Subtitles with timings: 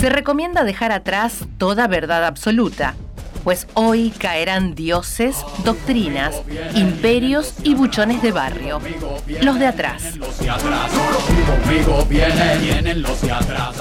[0.00, 2.94] Se recomienda dejar atrás toda verdad absoluta,
[3.50, 6.40] pues hoy caerán dioses, doctrinas,
[6.76, 8.80] imperios y buchones de barrio.
[9.42, 10.04] Los de atrás.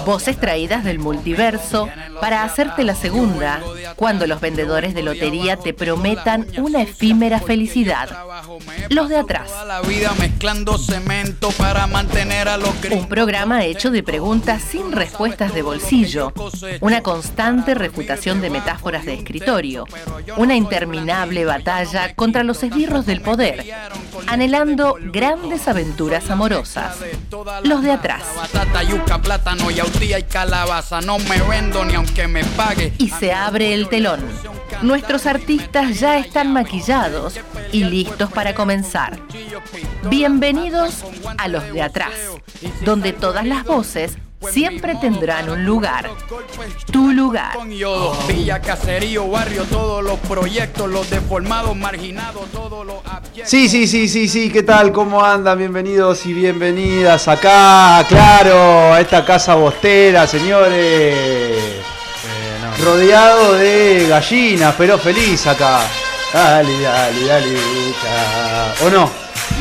[0.07, 1.87] Voces traídas del multiverso
[2.19, 3.61] para hacerte la segunda,
[3.95, 8.09] cuando los vendedores de lotería te prometan una efímera felicidad.
[8.89, 9.51] Los de atrás.
[12.91, 16.33] Un programa hecho de preguntas sin respuestas de bolsillo,
[16.81, 19.13] una constante refutación de metáforas de
[20.37, 23.65] una interminable batalla contra los esbirros del poder,
[24.27, 26.97] anhelando grandes aventuras amorosas.
[27.63, 28.23] Los de atrás.
[32.97, 34.21] Y se abre el telón.
[34.81, 37.39] Nuestros artistas ya están maquillados
[37.71, 39.19] y listos para comenzar.
[40.09, 41.03] Bienvenidos
[41.37, 42.13] a los de atrás,
[42.85, 46.09] donde todas las voces siempre tendrán un lugar.
[46.91, 47.57] Tu lugar.
[48.27, 52.97] Villa, caserío, barrio, todos los proyectos, los deformados, marginados, todos los
[53.45, 54.91] Sí, sí, sí, sí, sí, ¿qué tal?
[54.91, 55.57] ¿Cómo andan?
[55.57, 61.57] Bienvenidos y bienvenidas acá, claro, a esta casa bostera, señores.
[62.83, 65.81] Rodeado de gallinas, pero feliz acá.
[66.33, 67.57] Dale, dale, dale,
[68.85, 69.09] ¿O no?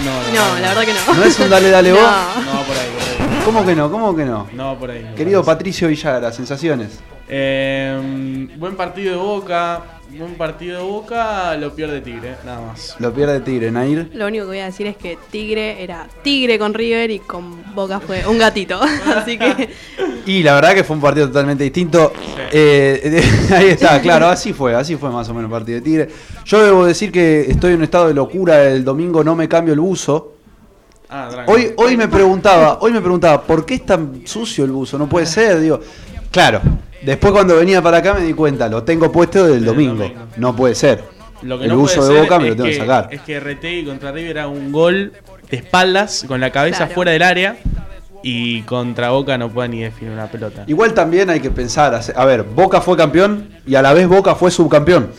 [0.04, 1.14] No, la verdad que no.
[1.14, 2.00] ¿No es un dale, dale vos?
[2.44, 3.07] No, por ahí, por ahí.
[3.48, 3.90] ¿Cómo que no?
[3.90, 4.46] ¿Cómo que no?
[4.52, 5.10] No, por ahí.
[5.16, 7.00] Querido Patricio Villagra, sensaciones.
[7.26, 9.82] Eh, buen partido de Boca.
[10.10, 12.94] Buen partido de Boca, lo pierde Tigre, nada más.
[12.98, 14.10] Lo pierde Tigre, Nair.
[14.12, 17.74] Lo único que voy a decir es que Tigre era Tigre con River y con
[17.74, 18.78] Boca fue un gatito.
[19.16, 19.70] Así que.
[20.26, 22.12] Y la verdad que fue un partido totalmente distinto.
[22.52, 26.08] Eh, ahí está, claro, así fue, así fue más o menos el partido de Tigre.
[26.44, 28.62] Yo debo decir que estoy en un estado de locura.
[28.68, 30.37] El domingo no me cambio el buzo.
[31.10, 34.98] Ah, hoy, hoy me preguntaba, hoy me preguntaba, ¿por qué es tan sucio el buzo?
[34.98, 35.80] No puede ser, digo.
[36.30, 36.60] Claro,
[37.02, 40.10] Después cuando venía para acá me di cuenta, lo tengo puesto del domingo.
[40.36, 41.04] No puede ser.
[41.42, 43.08] el uso de boca me lo tengo que sacar.
[43.10, 45.12] Es que Retegui contra River era un gol
[45.50, 47.56] de espaldas, con la cabeza fuera del área.
[48.20, 50.64] Y contra Boca no puede ni definir una pelota.
[50.66, 54.34] Igual también hay que pensar, a ver, Boca fue campeón y a la vez Boca
[54.34, 55.12] fue subcampeón.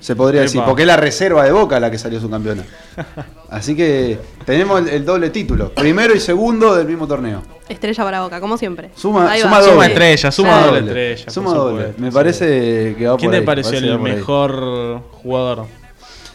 [0.00, 2.64] Se podría decir, porque es la reserva de Boca la que salió subcampeona.
[3.50, 7.42] Así que tenemos el, doble título, primero y segundo del mismo torneo.
[7.68, 8.90] Estrella para Boca, como siempre.
[8.94, 9.86] Suma, suma, doble.
[9.86, 11.30] estrella, suma doble estrella.
[11.30, 11.94] Suma doble.
[11.98, 15.66] Me parece que va ¿Quién te pareció el mejor jugador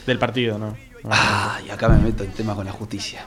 [0.05, 0.75] del partido, no?
[1.09, 3.25] Ah, y acá me meto en tema con la justicia.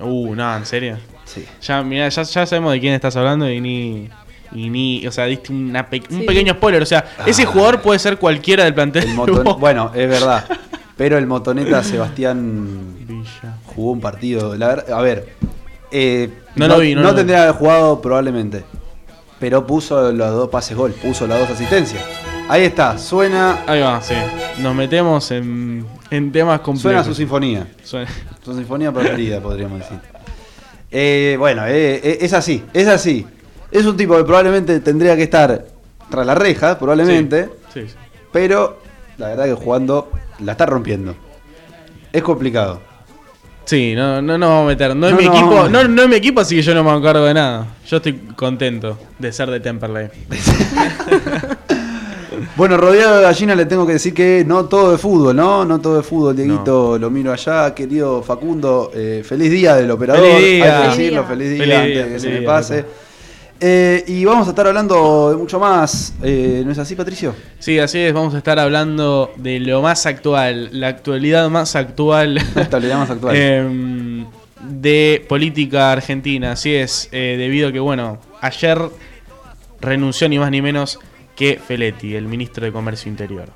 [0.00, 0.98] Uh, no, ¿en serio?
[1.24, 1.44] Sí.
[1.62, 4.08] Ya, mira, ya, ya sabemos de quién estás hablando y ni
[4.52, 5.72] y ni, o sea, diste un
[6.26, 7.46] pequeño spoiler, o sea, ese ah.
[7.46, 9.06] jugador puede ser cualquiera del plantel.
[9.58, 10.44] bueno, es verdad.
[10.96, 13.56] Pero el motoneta Sebastián Villa.
[13.64, 14.52] jugó un partido.
[14.52, 15.34] a ver,
[15.90, 18.64] eh, no, lo vi, no, tendría que haber jugado probablemente.
[19.38, 22.04] Pero puso los dos pases gol, puso las dos asistencias.
[22.50, 23.60] Ahí está, suena.
[23.66, 24.14] Ahí va, sí.
[24.58, 26.82] Nos metemos en, en temas complejos.
[26.82, 27.66] Suena su sinfonía.
[27.82, 28.10] Suena.
[28.44, 29.98] Su sinfonía preferida, podríamos decir.
[30.90, 33.26] Eh, bueno, eh, es así, es así.
[33.70, 35.66] Es un tipo que probablemente tendría que estar
[36.10, 37.48] tras la reja, probablemente.
[37.72, 37.94] Sí, sí,
[38.32, 38.78] Pero
[39.18, 40.10] la verdad que jugando
[40.40, 41.14] la está rompiendo.
[42.12, 42.80] Es complicado.
[43.64, 44.96] Sí, no, no nos vamos a meter.
[44.96, 47.24] No, es mi equipo, no, no es mi equipo, así que yo no me encargo
[47.24, 47.68] de nada.
[47.86, 50.08] Yo estoy contento de ser de Temperley.
[52.56, 55.64] bueno, rodeado de gallinas le tengo que decir que no todo de fútbol, ¿no?
[55.64, 58.90] No todo de fútbol, Dieguito, lo miro allá, querido Facundo.
[58.92, 60.24] Eh, feliz día del operador.
[60.24, 60.76] Feliz día.
[60.76, 62.84] Hay que decirlo, feliz día, antes de que se me pase.
[63.62, 67.34] Eh, y vamos a estar hablando de mucho más, eh, ¿no es así, Patricio?
[67.58, 72.36] Sí, así es, vamos a estar hablando de lo más actual, la actualidad más actual.
[72.54, 73.36] La actualidad más actual.
[73.40, 74.26] Em,
[74.62, 78.78] de política argentina, así es, eh, debido a que, bueno, ayer
[79.80, 80.98] renunció ni más ni menos
[81.36, 83.50] que Feletti, el ministro de Comercio Interior.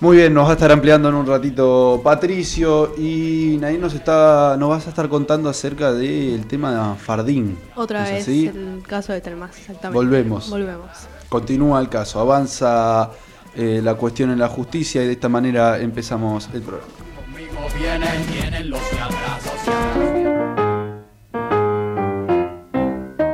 [0.00, 4.56] Muy bien, nos va a estar ampliando en un ratito Patricio y Nair nos está,
[4.56, 7.58] nos vas a estar contando acerca del tema de Fardín.
[7.74, 9.96] Otra vez el caso de Telmas, exactamente.
[9.96, 10.50] Volvemos.
[10.50, 10.88] Volvemos.
[11.28, 13.10] Continúa el caso, avanza
[13.56, 16.92] eh, la cuestión en la justicia y de esta manera empezamos el programa.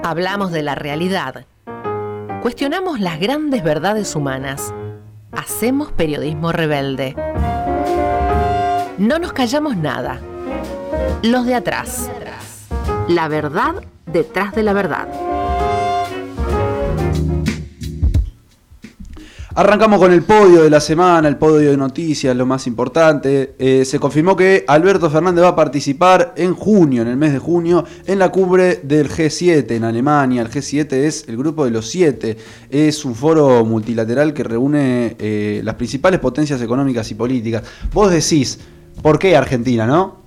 [0.02, 1.44] Hablamos de la realidad.
[2.40, 4.72] Cuestionamos las grandes verdades humanas
[5.36, 7.14] Hacemos periodismo rebelde.
[8.98, 10.20] No nos callamos nada.
[11.22, 12.10] Los de atrás.
[13.08, 13.75] La verdad
[14.06, 15.08] detrás de la verdad.
[19.56, 23.54] Arrancamos con el podio de la semana, el podio de noticias, lo más importante.
[23.60, 27.38] Eh, se confirmó que Alberto Fernández va a participar en junio, en el mes de
[27.38, 30.42] junio, en la cumbre del G7 en Alemania.
[30.42, 32.36] El G7 es el grupo de los siete.
[32.68, 37.62] Es un foro multilateral que reúne eh, las principales potencias económicas y políticas.
[37.92, 38.58] Vos decís,
[39.02, 40.24] ¿por qué Argentina, no?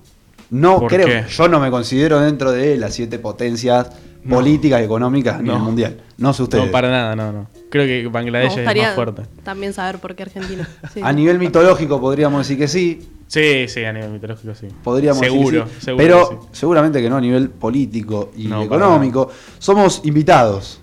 [0.48, 1.24] No ¿Por creo, qué?
[1.28, 3.88] yo no me considero dentro de las siete potencias
[4.24, 4.36] No.
[4.36, 5.64] políticas y económicas a nivel No.
[5.64, 6.00] mundial.
[6.16, 6.66] No sé ustedes.
[6.66, 7.46] No, para nada, no, no.
[7.70, 9.22] Creo que Bangladesh es más fuerte.
[9.44, 10.68] también saber por qué Argentina.
[10.92, 14.68] Sí, A nivel mitológico podríamos decir que sí, Sí, sí, a nivel mitológico sí.
[14.82, 16.02] podríamos seguro, decir que sí, seguro.
[16.04, 16.48] pero que sí.
[16.52, 19.30] seguramente que no a nivel político y No, económico.
[19.58, 20.80] Somos invitados.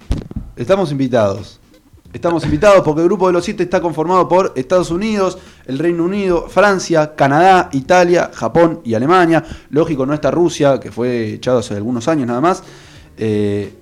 [0.55, 1.59] Estamos invitados.
[2.13, 6.05] Estamos invitados porque el grupo de los siete está conformado por Estados Unidos, el Reino
[6.05, 9.43] Unido, Francia, Canadá, Italia, Japón y Alemania.
[9.69, 12.63] Lógico, no está Rusia, que fue echado hace algunos años nada más,
[13.17, 13.73] eh,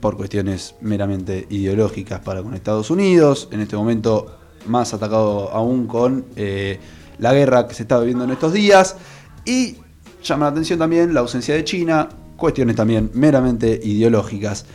[0.00, 3.48] por cuestiones meramente ideológicas para con Estados Unidos.
[3.50, 6.78] En este momento más atacado aún con eh,
[7.18, 8.96] la guerra que se está viviendo en estos días.
[9.44, 9.76] Y
[10.22, 14.66] llama la atención también la ausencia de China, cuestiones también meramente ideológicas.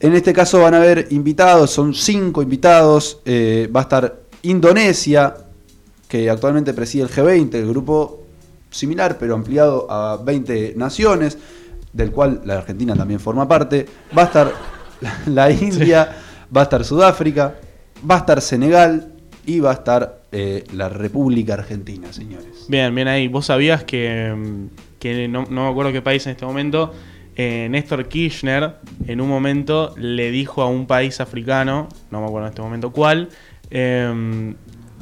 [0.00, 3.20] En este caso van a haber invitados, son cinco invitados.
[3.24, 5.34] eh, va a estar Indonesia,
[6.08, 8.24] que actualmente preside el G20, el grupo
[8.70, 11.38] similar pero ampliado a 20 naciones,
[11.92, 13.86] del cual la Argentina también forma parte.
[14.16, 14.52] Va a estar
[15.26, 16.16] la India,
[16.54, 17.54] va a estar Sudáfrica,
[18.08, 19.12] va a estar Senegal
[19.46, 22.66] y va a estar eh, la República Argentina, señores.
[22.68, 23.28] Bien, bien ahí.
[23.28, 26.92] ¿Vos sabías que, mm, que no, no me acuerdo qué país en este momento,
[27.40, 28.74] eh, Néstor Kirchner
[29.06, 32.90] en un momento le dijo a un país africano, no me acuerdo en este momento
[32.90, 33.28] cuál,
[33.70, 34.56] em,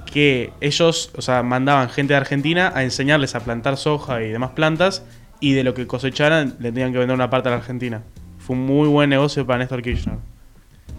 [0.04, 4.50] que ellos, o sea, mandaban gente de Argentina a enseñarles a plantar soja y demás
[4.50, 5.02] plantas
[5.40, 8.02] y de lo que cosecharan le tenían que vender una parte a la Argentina.
[8.38, 10.18] Fue un muy buen negocio para Néstor Kirchner.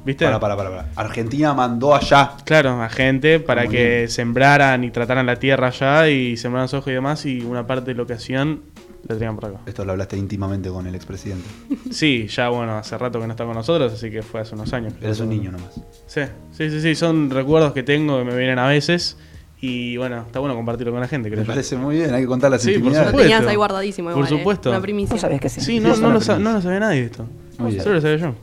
[0.05, 0.25] ¿Viste?
[0.25, 0.87] Para, para, para, para.
[0.95, 2.31] Argentina mandó allá.
[2.45, 4.09] Claro, a gente para Muy que bien.
[4.09, 7.95] sembraran y trataran la tierra allá y sembraran soja y demás y una parte de
[7.95, 8.61] lo que hacían
[9.07, 9.59] la traían por acá.
[9.65, 11.47] Esto lo hablaste íntimamente con el expresidente.
[11.91, 14.71] Sí, ya bueno, hace rato que no está con nosotros, así que fue hace unos
[14.73, 14.93] años.
[15.01, 15.79] Eres un niño nomás.
[16.05, 19.17] Sí, sí, sí, sí, son recuerdos que tengo que me vienen a veces
[19.59, 21.51] y bueno, está bueno compartirlo con la gente, creo Me yo.
[21.53, 23.09] parece muy bien, hay que contar las Sí, por Lo intimidades.
[23.09, 23.31] supuesto.
[23.33, 24.09] tenías ahí guardadísimo.
[24.09, 24.37] Por igual, ¿eh?
[24.37, 24.69] supuesto.
[24.69, 25.13] Una primicia.
[25.13, 25.61] Vos sabés que sí.
[25.61, 26.43] Sí, no, Eso no, no lo lo sa- tenés.
[26.49, 27.25] no lo sabía nadie esto.
[27.57, 27.83] Muy bien.
[27.83, 28.35] Solo lo sabía yo.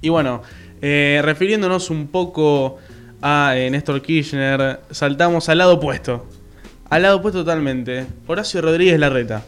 [0.00, 0.42] Y bueno,
[0.82, 2.78] eh, refiriéndonos un poco
[3.22, 6.26] a eh, Néstor Kirchner, saltamos al lado opuesto.
[6.90, 8.06] Al lado opuesto totalmente.
[8.26, 9.42] Horacio Rodríguez Larreta.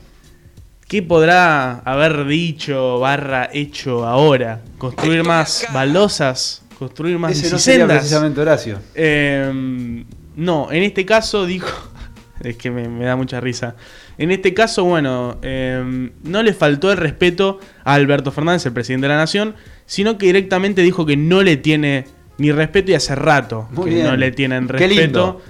[0.89, 4.61] ¿Qué podrá haber dicho, barra, hecho ahora?
[4.77, 6.63] ¿Construir más baldosas?
[6.79, 8.79] ¿Construir más Ese no sería precisamente Horacio.
[8.95, 10.05] Eh,
[10.41, 11.69] no, en este caso dijo.
[12.43, 13.77] Es que me, me da mucha risa.
[14.17, 19.09] En este caso, bueno, eh, no le faltó el respeto a Alberto Fernández, el presidente
[19.09, 22.07] de la Nación, sino que directamente dijo que no le tiene
[22.39, 24.07] ni respeto y hace rato Muy que bien.
[24.07, 25.43] no le tienen respeto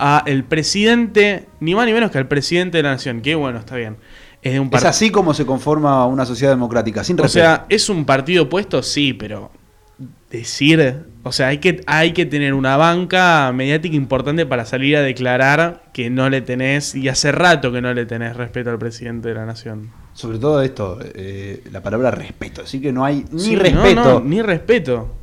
[0.00, 3.20] a el presidente, ni más ni menos que al presidente de la Nación.
[3.20, 3.98] Que bueno, está bien.
[4.42, 7.44] Es de un Es así como se conforma una sociedad democrática, sin O respeto.
[7.44, 9.52] sea, es un partido opuesto, sí, pero
[10.28, 15.02] decir, o sea, hay que, hay que tener una banca mediática importante para salir a
[15.02, 19.28] declarar que no le tenés, y hace rato que no le tenés respeto al presidente
[19.28, 19.90] de la nación.
[20.14, 22.62] Sobre todo esto, eh, la palabra respeto.
[22.62, 24.04] Así que no hay ni Sí, no, respeto.
[24.04, 25.14] no, ni respeto.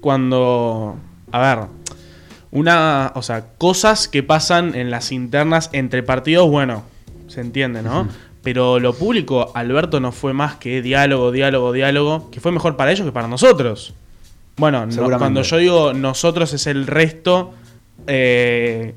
[0.00, 0.96] Cuando,
[1.30, 1.66] a ver,
[2.50, 6.82] una, o sea, cosas que pasan en las internas entre partidos, bueno,
[7.28, 8.08] se entiende, ¿no?
[8.42, 12.90] Pero lo público, Alberto no fue más que diálogo, diálogo, diálogo, que fue mejor para
[12.90, 13.94] ellos que para nosotros.
[14.56, 17.52] Bueno, no- cuando yo digo nosotros es el resto
[18.06, 18.94] eh,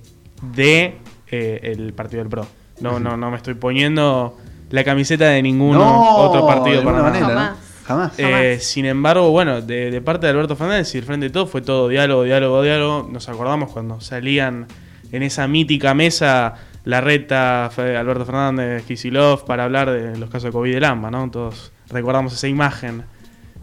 [0.54, 0.98] de
[1.32, 2.46] eh, el partido del PRO.
[2.82, 4.38] No, no, no me estoy poniendo
[4.70, 7.10] la camiseta de ningún No, otro partido de para nada.
[7.10, 7.52] manera, Jamás.
[7.52, 7.66] ¿no?
[7.86, 8.14] Jamás.
[8.18, 11.46] Eh, sin embargo, bueno, de, de parte de Alberto Fernández y el Frente de Todo
[11.48, 13.08] fue todo diálogo, diálogo, diálogo.
[13.12, 14.66] Nos acordamos cuando salían
[15.12, 20.52] en esa mítica mesa Larreta, Fe- Alberto Fernández, Kisilov para hablar de los casos de
[20.52, 21.30] COVID del AMBA, ¿no?
[21.32, 23.04] Todos recordamos esa imagen.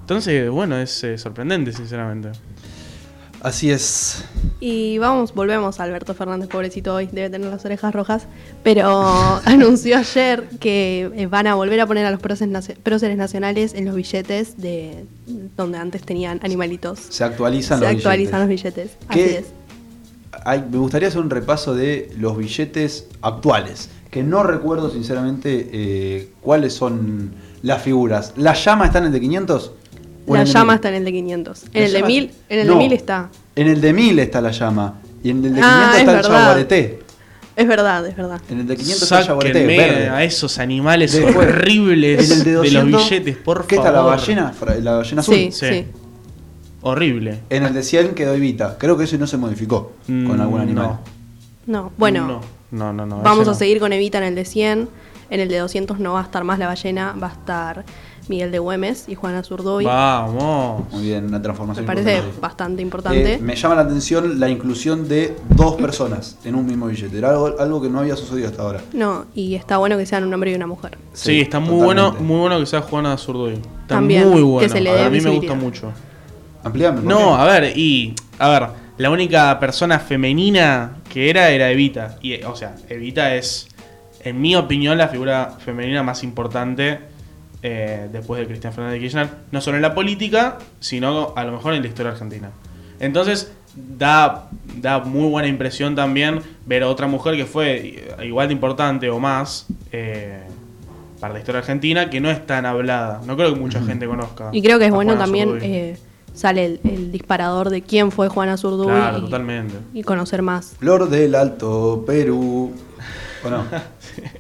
[0.03, 2.31] Entonces, bueno, es eh, sorprendente, sinceramente.
[3.41, 4.25] Así es.
[4.61, 8.27] Y vamos, volvemos a Alberto Fernández, pobrecito hoy, debe tener las orejas rojas,
[8.63, 13.17] pero anunció ayer que eh, van a volver a poner a los próceres, nacio- próceres
[13.17, 15.07] nacionales en los billetes de
[15.57, 17.01] donde antes tenían animalitos.
[17.09, 18.75] Se actualizan Se los actualizan los billetes.
[18.93, 19.39] billetes, así ¿Qué?
[19.39, 19.47] es.
[20.45, 23.89] Ay, me gustaría hacer un repaso de los billetes actuales.
[24.11, 27.33] Que no recuerdo sinceramente eh, cuáles son
[27.63, 28.35] las figuras.
[28.37, 29.73] ¿La llama está en el de 500?
[30.27, 30.75] ¿O en La el de llama 1000?
[30.77, 31.63] está en el de 500.
[31.63, 33.29] La En el de 1000, en el No, de 1000 está.
[33.57, 34.95] En el de 1000 está la llama.
[35.23, 36.31] Y en el de 500 Ah, es está el verdad.
[36.41, 36.99] jaguareté.
[37.55, 38.41] Es verdad, es verdad.
[38.49, 39.67] En el de 500 está el jaguareté.
[39.67, 40.09] Verde.
[40.09, 43.89] a esos animales Después, horribles En el de, de 200, los billetes, por ¿Qué favor.
[43.91, 44.55] está la ballena?
[44.83, 45.35] La ballena azul.
[45.35, 45.67] Sí, Sí.
[45.69, 45.87] sí.
[46.83, 47.41] horrible.
[47.51, 48.77] En el de 100 quedó Evita.
[48.79, 50.99] Creo que eso no se modificó con Mm, algún animal.
[51.67, 53.07] No, bueno, No, no, no.
[53.07, 53.57] no, vamos a no.
[53.57, 54.89] seguir con Evita en el de 100.
[55.31, 57.85] En el de 200 no va a estar más la ballena, va a estar
[58.29, 59.85] Miguel de Güemes y Juana Zurduy.
[59.85, 60.91] Vamos.
[60.93, 61.87] Muy bien, una Me transformación.
[61.87, 62.41] parece importante.
[62.41, 63.35] bastante importante.
[63.35, 67.19] Eh, me llama la atención la inclusión de dos personas en un mismo billete.
[67.19, 68.81] Era algo, algo que no había sucedido hasta ahora.
[68.93, 70.97] No, y está bueno que sean un hombre y una mujer.
[71.13, 73.55] Sí, está muy bueno, muy bueno que sea Juana Zurduy.
[73.55, 74.69] Está También, muy que bueno.
[74.73, 75.93] se le a dé mí me gusta mucho.
[76.65, 77.01] Ampliame.
[77.01, 77.43] ¿por No, qué?
[77.43, 78.15] a ver, y.
[78.39, 82.19] A ver, la única persona femenina que era era Evita.
[82.23, 83.67] Y, o sea, Evita es,
[84.25, 87.01] en mi opinión, la figura femenina más importante
[87.63, 89.29] eh, después de Cristian Fernández de Kirchner.
[89.51, 92.51] No solo en la política, sino a lo mejor en la historia argentina.
[93.01, 98.55] Entonces, da, da muy buena impresión también ver a otra mujer que fue igual de
[98.55, 99.67] importante o más.
[99.93, 100.41] eh,
[101.21, 103.21] para la historia argentina, que no es tan hablada.
[103.25, 104.49] No creo que mucha gente conozca.
[104.53, 105.97] Y creo que es bueno Juana también eh,
[106.35, 109.75] sale el, el disparador de quién fue Juana Zurduy Claro, y, totalmente.
[109.95, 110.75] y conocer más.
[110.81, 112.73] Flor del Alto Perú.
[113.45, 113.65] ¿O no?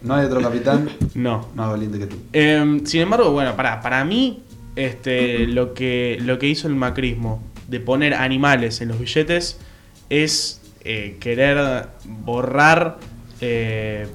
[0.02, 1.48] ¿No hay otro capitán No.
[1.54, 2.16] más valiente que tú?
[2.32, 4.42] Em, sin embargo, bueno, para, para mí,
[4.76, 9.58] este, lo, que, lo que hizo el macrismo de poner animales en los billetes
[10.10, 12.98] es eh, querer borrar
[13.40, 14.06] eh,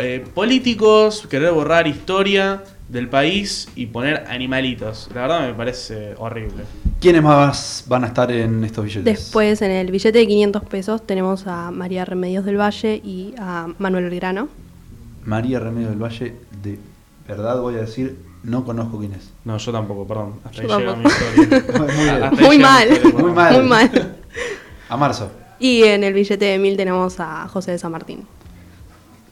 [0.00, 2.62] eh, políticos, querer borrar historia
[2.92, 5.08] del país y poner animalitos.
[5.14, 6.64] La verdad me parece horrible.
[7.00, 9.04] ¿Quiénes más van a estar en estos billetes?
[9.04, 13.68] Después en el billete de 500 pesos tenemos a María Remedios del Valle y a
[13.78, 14.48] Manuel Belgrano.
[15.24, 16.78] María Remedio del Valle, de
[17.26, 19.30] verdad voy a decir, no conozco quién es.
[19.44, 20.34] No, yo tampoco, perdón.
[20.44, 22.30] Hasta ahí llega mi historia.
[22.46, 23.54] Muy mal, historia, Muy mal.
[23.60, 24.16] muy mal.
[24.90, 25.30] A marzo.
[25.58, 28.26] Y en el billete de 1000 tenemos a José de San Martín.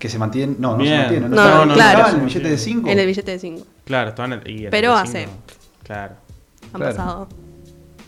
[0.01, 0.57] Que se mantiene.
[0.59, 0.95] No, no Bien.
[0.95, 1.29] se mantiene.
[1.29, 2.09] No, No, no, estaba claro.
[2.11, 2.89] en el billete de 5.
[2.91, 3.67] En el billete de 5.
[3.85, 5.19] Claro, estaban en- y el Pero 25.
[5.19, 5.29] hace-
[5.85, 6.15] Claro.
[6.73, 6.97] Han Claro.
[6.97, 7.29] pasado.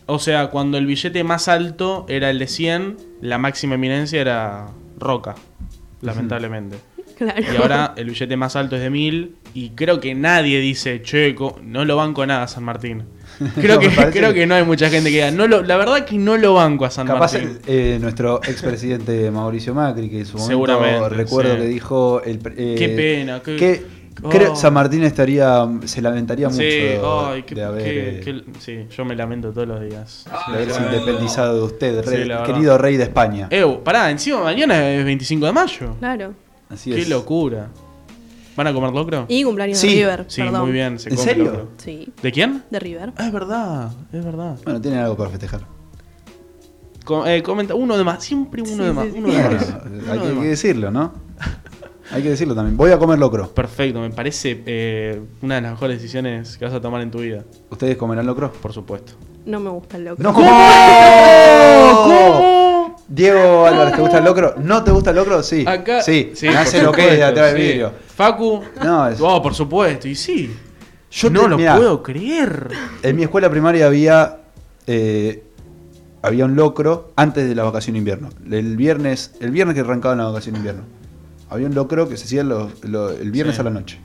[0.06, 4.66] O sea, cuando el billete más alto era el de 100, la máxima eminencia era
[4.98, 5.34] Roca,
[6.00, 6.78] lamentablemente.
[7.22, 7.42] Claro.
[7.52, 11.34] Y ahora el billete más alto es de 1000 y creo que nadie dice, che,
[11.62, 13.04] no lo banco nada a San Martín.
[13.60, 16.04] Creo, No, que, creo que- no hay mucha gente que diga, no lo, la verdad
[16.04, 17.58] que no lo banco a San Capaz Martín.
[17.66, 21.60] eh, nuestro expresidente Mauricio Macri, que en su momento recuerdo sí.
[21.62, 22.22] que dijo.
[22.22, 24.54] El, eh, Qué pena, qué- que Oh.
[24.54, 28.42] San Martín estaría se lamentaría mucho Sí, de, ay, qué- de haber, qué- eh, qué-
[28.60, 30.26] sí, yo me lamento todos los días.
[30.48, 33.48] de haberse independizado de usted, Sí, rey- querido rey de España.
[33.50, 35.96] Eh, pará, encima mañana es 25 de mayo.
[35.98, 36.34] Claro.
[36.72, 37.08] Así Qué es.
[37.08, 37.68] locura.
[38.56, 39.24] ¿Van a comer locro?
[39.28, 39.88] Y cumpleaños Sí.
[39.88, 40.24] de River.
[40.28, 40.60] Sí, perdón.
[40.62, 40.98] muy bien.
[40.98, 41.44] Se ¿En come serio?
[41.44, 41.68] locro.
[41.78, 42.62] Sí, ¿De quién?
[42.70, 43.12] de River.
[43.16, 44.56] Ah, es verdad, es verdad.
[44.64, 45.60] Bueno, tienen algo para festejar.
[47.04, 49.18] Co- eh, comenta, uno de más, siempre uno Sí, de más, sí, sí.
[49.18, 49.62] uno de Bueno, más.
[50.10, 50.44] hay, Uno que, más.
[50.44, 51.12] decirlo, ¿no?
[52.12, 52.76] Hay que decirlo también.
[52.76, 53.48] Voy a comer locro.
[53.48, 57.18] Perfecto, me parece eh, una de las mejores decisiones que vas a tomar en tu
[57.20, 58.52] vida, ¿Ustedes comerán locro?
[58.52, 59.14] por supuesto.
[59.46, 60.22] No me gusta el loco.
[60.22, 60.30] ¡No!
[63.14, 64.54] Diego Álvarez, ¿te gusta el locro?
[64.58, 65.42] ¿No te gusta el locro?
[65.42, 65.64] Sí.
[65.66, 66.32] Acá, sí.
[66.56, 67.92] hace lo que es de atrás del vidrio.
[68.16, 70.54] Facu, No, es- oh, por supuesto, y sí.
[71.10, 72.68] Yo no te- lo mirá, puedo creer.
[73.02, 74.38] En mi escuela primaria había
[74.86, 75.42] eh,
[76.22, 78.30] había un locro antes de la vacación de invierno.
[78.50, 80.82] El viernes, el viernes que arrancaba la vacación de invierno.
[81.50, 83.60] Había un locro que se hacía el viernes Sí.
[83.60, 83.98] a la noche.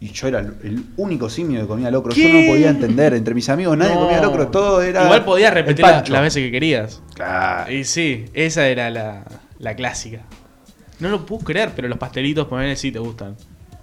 [0.00, 2.12] Y yo era el, único simio que comía locro.
[2.14, 2.22] ¿Qué?
[2.32, 3.14] Yo no podía entender.
[3.14, 4.02] Entre mis amigos nadie No.
[4.02, 4.48] comía locro.
[4.48, 5.04] Todo era.
[5.04, 7.02] Igual podías repetir la- las veces que querías.
[7.14, 7.72] Claro.
[7.72, 9.24] Y sí, esa era la,
[9.58, 10.20] la clásica.
[11.00, 13.36] No lo puedo creer, pero los pastelitos, ponele, sí te gustan.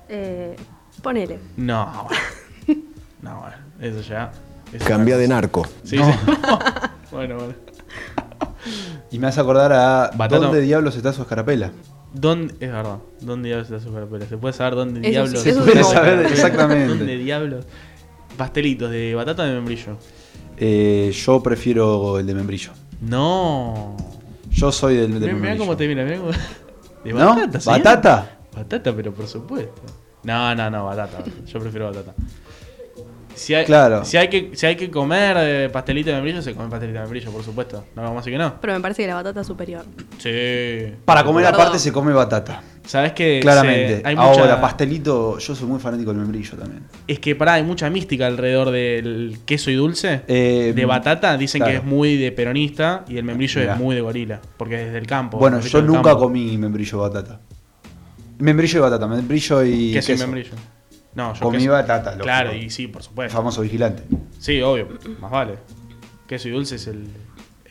[0.08, 0.56] Eh,
[1.02, 1.40] ponele.
[1.58, 2.82] No, bueno.
[3.22, 4.32] No, bueno, eso ya.
[4.72, 5.68] es Cambia de narco.
[5.84, 6.06] Sí, No.
[6.12, 6.18] sí.
[7.12, 7.54] bueno, bueno.
[9.12, 11.72] Y me hace acordar a dónde diablos está su escarapela.
[12.18, 14.26] ¿Dónde, es verdad, ¿dónde diablos está su carapela?
[14.26, 16.88] ¿Se puede saber dónde Eso diablos sí, Se puede saber exactamente.
[16.88, 17.66] ¿Dónde diablos?
[18.38, 19.98] Pastelitos de batata o de membrillo.
[20.58, 22.72] Eh, yo prefiero el de membrillo.
[23.02, 23.98] No.
[24.50, 25.54] Yo soy del de Mirá, membrillo.
[25.54, 26.32] mirá cómo te mira, mirá cómo...
[27.04, 27.36] De ¿No?
[27.36, 27.60] batata.
[27.66, 28.38] ¿Batata?
[28.56, 29.82] Batata, pero por supuesto.
[30.24, 31.24] No, no, no, batata.
[31.46, 32.16] Yo prefiero batata.
[33.36, 34.04] Si hay, Claro.
[34.06, 37.04] si hay, que, si hay que comer eh, pastelito de membrillo, se come pastelito de
[37.04, 37.86] membrillo, por supuesto.
[37.96, 38.60] No vamos a decir que no.
[38.62, 39.86] Pero me parece que la batata es superior.
[40.18, 40.94] Sí.
[41.06, 41.62] Para comer Perdón.
[41.62, 42.64] aparte se come batata.
[42.86, 44.02] ¿Sabes que Claramente.
[44.02, 46.84] se- hay Ahora, mucha- pastelito, yo soy muy fanático del membrillo también.
[47.08, 50.22] Es que pará, hay mucha mística alrededor del queso y dulce.
[50.28, 51.72] Eh, de batata dicen claro.
[51.72, 53.74] que es muy de peronista y el membrillo Mirá.
[53.74, 54.40] es muy de gorila.
[54.58, 55.40] Porque es del campo.
[55.40, 56.20] Bueno, yo nunca campo.
[56.26, 57.40] comí membrillo batata.
[58.38, 60.24] Membrillo y batata, membrillo y queso, queso.
[60.24, 60.52] y membrillo.
[61.16, 62.24] No, yo Comí batata, lógico.
[62.26, 63.36] Claro, y sí, por supuesto.
[63.36, 64.04] famoso vigilante.
[64.40, 64.88] Sí, obvio,
[65.22, 65.54] más vale.
[66.28, 67.08] Queso y dulce es el,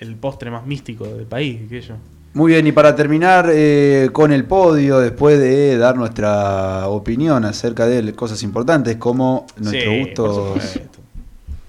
[0.00, 1.94] el postre más místico del país, sé yo.
[2.32, 7.86] Muy bien, y para terminar eh, con el podio, después de dar nuestra opinión acerca
[7.86, 11.00] de cosas importantes como nuestros Sí, supuesto.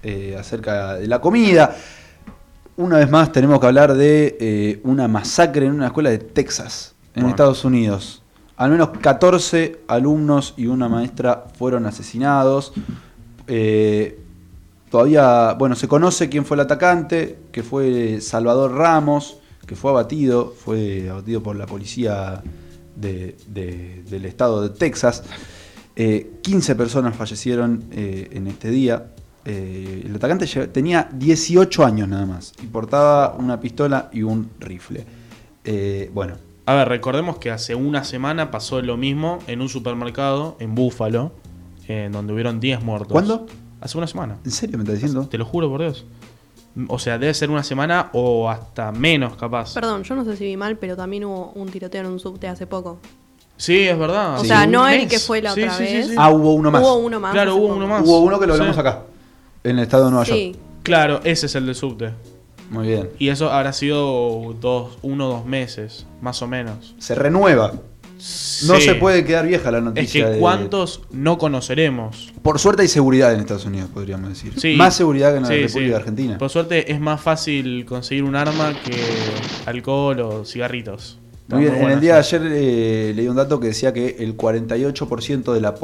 [0.02, 1.76] eh, acerca de la comida.
[2.78, 6.94] Una vez más tenemos que hablar de eh, una masacre en una escuela de Texas,
[7.14, 7.28] en Bueno.
[7.30, 8.22] Estados Unidos.
[8.56, 12.72] Al menos 14 alumnos y una maestra fueron asesinados.
[13.46, 14.18] Eh,
[14.90, 20.54] todavía, bueno, se conoce quién fue el atacante, que fue Salvador Ramos, que fue abatido,
[20.64, 22.42] fue abatido por la policía
[22.94, 25.22] de- de- del estado de Texas.
[25.94, 29.06] Eh, 15 personas fallecieron eh, en este día.
[29.44, 35.04] Eh, el atacante tenía 18 años nada más y portaba una pistola y un rifle.
[36.14, 36.34] Bueno,
[36.66, 41.32] A ver, recordemos que hace una semana pasó lo mismo en un supermercado en Búfalo,
[41.86, 43.12] en donde hubieron 10 muertos.
[43.12, 43.46] ¿Cuándo?
[43.80, 44.38] Hace una semana.
[44.44, 45.28] ¿en serio me estás diciendo?
[45.28, 46.04] Te lo juro por Dios.
[46.88, 49.72] O sea, debe ser una semana o hasta menos capaz.
[49.74, 52.48] Perdón, yo no sé si vi mal, pero también hubo un tiroteo en un subte
[52.48, 52.98] hace poco.
[53.56, 54.34] Sí, es verdad.
[54.38, 54.48] O Sí.
[54.48, 56.06] sea, no el que fue la Sí, otra sí, sí, vez.
[56.08, 56.14] sí.
[56.18, 56.82] Ah, hubo uno más.
[56.82, 57.32] Hubo uno más.
[57.32, 57.76] Claro, hubo poco.
[57.76, 58.02] uno más.
[58.06, 58.80] Hubo uno que lo hablamos Sí.
[58.80, 59.02] acá,
[59.64, 60.56] en el estado de Nueva York.
[60.82, 62.10] Claro, ese es el del subte.
[62.70, 63.10] Muy bien.
[63.18, 66.94] Y eso habrá sido dos, uno o dos meses, más o menos.
[66.98, 67.72] Se renueva.
[68.66, 70.24] No se puede quedar vieja la Es noticia.
[70.24, 72.32] que de- cuántos no conoceremos.
[72.42, 74.58] Por suerte hay seguridad en Estados Unidos, podríamos decir.
[74.58, 74.74] Sí.
[74.74, 75.96] Más seguridad que en la Sí, República.
[75.96, 76.38] Argentina.
[76.38, 78.96] Por suerte es más fácil conseguir un arma que
[79.66, 81.18] alcohol o cigarritos.
[81.48, 84.16] Muy bien, muy en el día de ayer eh, leí un dato que decía que
[84.18, 85.74] el 48% de la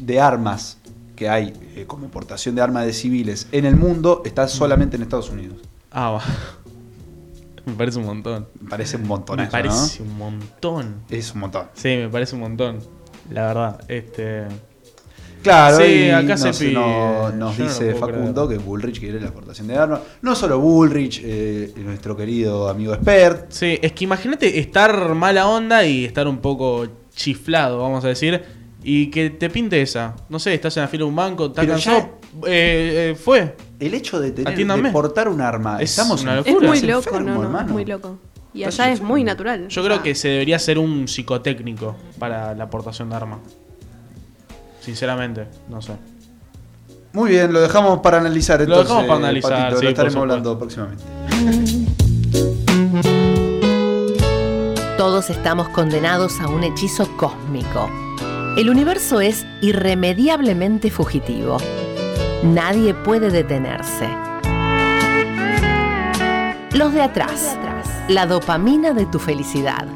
[0.00, 0.78] de armas
[1.16, 5.02] que hay eh, como portación de armas de civiles en el mundo está solamente en
[5.02, 5.58] Estados Unidos.
[5.90, 6.22] Ah, va.
[7.66, 8.46] me parece un montón.
[8.60, 10.96] Me parece un montón me parece un montón.
[11.10, 11.66] Es un montón.
[11.74, 12.78] Sí, me parece un montón.
[13.30, 14.46] La verdad, este.
[15.42, 19.28] Claro, Sí, y acá se nos, no- nos no dice Facundo que Bullrich quiere la
[19.28, 20.00] aportación de armas.
[20.20, 23.50] No solo Bullrich, eh, nuestro querido amigo expert.
[23.50, 28.42] Sí, es que imagínate estar mala onda y estar un poco chiflado, vamos a decir,
[28.82, 30.14] y que te pinte esa.
[30.28, 32.18] No sé, estás en la fila de un banco, estás cansado.
[32.46, 33.56] Eh, eh, fue.
[33.80, 34.88] El hecho de tener Atiéndame.
[34.88, 36.68] de portar un arma, Es estamos una Es locura.
[36.68, 37.72] muy estamos loco, enfermos, no, no, es hermano.
[37.72, 38.18] muy loco.
[38.52, 39.08] Y allá es enfermo.
[39.08, 39.68] muy natural.
[39.68, 43.38] Yo creo sea, que se debería hacer un psicotécnico para la aportación de arma.
[44.80, 45.92] Sinceramente, no sé.
[47.12, 48.88] Muy bien, lo dejamos para analizar Lo entonces.
[48.88, 51.04] dejamos para analizar, Patito, sí, lo estaremos por hablando próximamente.
[54.96, 57.88] Todos estamos condenados a un hechizo cósmico.
[58.56, 61.56] El universo es irremediablemente fugitivo.
[62.42, 64.08] Nadie puede detenerse.
[66.72, 67.56] Los de atrás.
[68.08, 69.86] La dopamina de tu felicidad.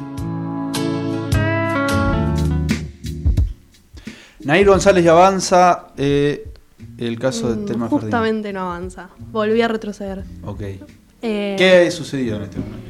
[4.43, 5.87] Nair González ya avanza.
[5.97, 6.51] eh,
[6.97, 7.87] el caso de mm, Telma.
[7.87, 9.09] Justamente no avanza.
[9.31, 10.23] Volví a retroceder.
[10.45, 10.61] Ok.
[11.21, 12.84] Eh, ¿Qué ha sucedido en este momento?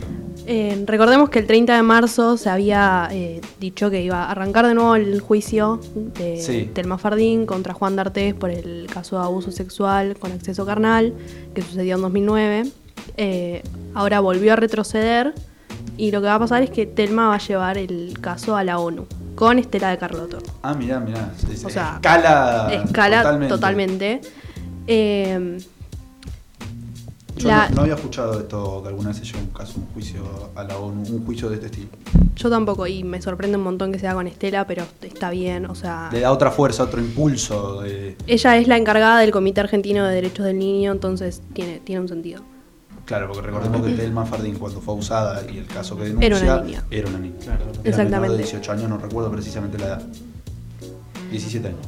[0.48, 4.68] Eh, recordemos que el 30 de marzo se había eh, dicho que iba a arrancar
[4.68, 6.70] de nuevo el juicio de Sí.
[6.74, 11.14] Telma Fardín contra Juan D'Artés por el caso de abuso sexual con acceso carnal
[11.56, 12.64] que sucedió en 2009.
[13.18, 13.64] Eh,
[13.96, 15.34] ahora volvió a retroceder
[15.98, 18.64] y lo que va a pasar es que Telma va a llevar el caso a
[18.64, 20.38] la ONU con Estela de Carlotto.
[20.62, 21.32] Ah, mirá, mirá.
[21.66, 22.70] O sea, escala.
[22.72, 24.22] Escala totalmente.
[24.88, 25.58] Eh,
[27.38, 29.88] Yo la- no, no había escuchado esto que alguna vez se llevó un caso, un
[29.94, 30.22] juicio
[30.56, 31.88] a la ONU, un juicio de este estilo.
[32.36, 35.76] yo tampoco, y me sorprende un montón que sea con Estela, pero está bien, o
[35.76, 36.10] sea...
[36.12, 37.82] Le da otra fuerza, otro impulso.
[37.82, 42.02] de- Ella es la encargada del Comité Argentino de Derechos del Niño, entonces tiene, tiene
[42.02, 42.42] un sentido.
[43.06, 46.38] Claro, porque recordemos que Telma Fardín, cuando fue abusada y el caso que denuncia, Era
[46.56, 46.84] una niña.
[46.90, 47.36] Era una niña.
[47.44, 47.62] Claro.
[47.62, 48.38] Era menor Exactamente.
[48.38, 50.02] de 18 años, no recuerdo precisamente la edad.
[51.32, 51.80] 17 años.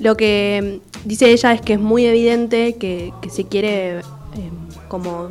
[0.00, 4.00] Lo que mm, dice ella es que es muy evidente que, que se quiere
[4.34, 4.50] eh,
[4.88, 5.30] como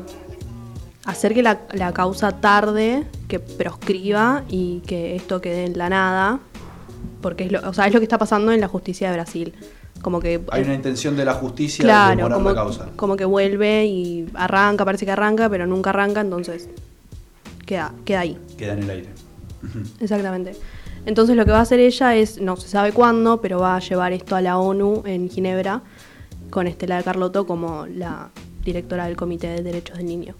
[1.05, 6.39] hacer que la, la causa tarde, que proscriba y que esto quede en la nada,
[7.21, 9.53] porque es lo, o sea, es lo que está pasando en la justicia de Brasil.
[10.01, 12.89] Como que Hay eh, una intención de la justicia de claro, demorar como, la causa.
[12.95, 16.69] como que vuelve y arranca, parece que arranca, pero nunca arranca, entonces
[17.65, 18.37] queda, queda ahí.
[18.57, 19.09] Queda en el aire.
[19.99, 20.53] Exactamente.
[21.05, 23.79] Entonces lo que va a hacer ella es, no se sabe cuándo, pero va a
[23.79, 25.81] llevar esto a la ONU en Ginebra
[26.49, 28.29] con Estela de Carlotto como la
[28.63, 30.35] directora del Comité de Derechos del Niño.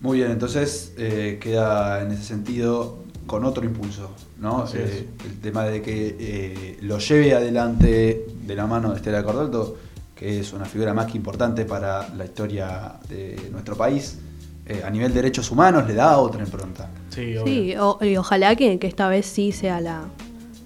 [0.00, 4.10] Muy bien, entonces eh, queda en ese sentido con otro impulso,
[4.40, 4.64] ¿no?
[4.74, 9.76] Eh, el tema de que eh, lo lleve adelante de la mano de Estela Cordolto,
[10.14, 14.18] que es una figura más que importante para la historia de nuestro país,
[14.66, 16.88] eh, a nivel de derechos humanos le da otra impronta.
[17.10, 17.34] Sí.
[17.44, 20.04] Sí, o- y ojalá que, que esta vez sí sea la,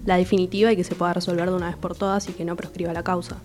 [0.05, 2.55] la definitiva y que se pueda resolver de una vez por todas y que no
[2.55, 3.37] proscriba la causa.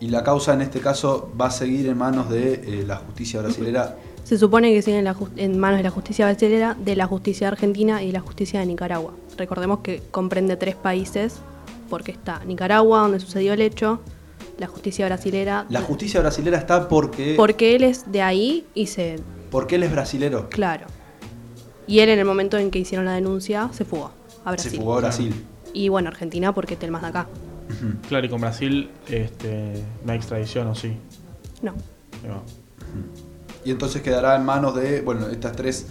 [0.00, 3.40] Y la causa en este caso va a seguir en manos de eh, la justicia
[3.40, 3.96] brasilera.
[4.22, 7.48] Se supone que sigue en, la en manos de la justicia brasileña, de la justicia
[7.48, 9.12] argentina y la justicia de Nicaragua.
[9.36, 11.36] Recordemos que comprende tres países,
[11.88, 14.00] porque está Nicaragua, donde sucedió el hecho,
[14.58, 15.66] la justicia brasilera.
[15.70, 17.34] La justicia brasilera está porque.
[17.36, 19.16] Porque él es de ahí y se.
[19.50, 20.48] Porque él es brasilero.
[20.50, 20.86] Claro.
[21.86, 24.10] Y él en el momento en que hicieron la denuncia se fugó
[24.44, 24.70] a Brasil.
[24.72, 25.34] Se fugó a Brasil.
[25.72, 27.28] Y bueno, Argentina porque Telmas de acá.
[28.08, 30.96] Claro, y con Brasil este, no hay extradición, ¿o sí?
[31.62, 31.74] No.
[33.64, 35.86] Y entonces quedará en manos de, bueno, estas tres,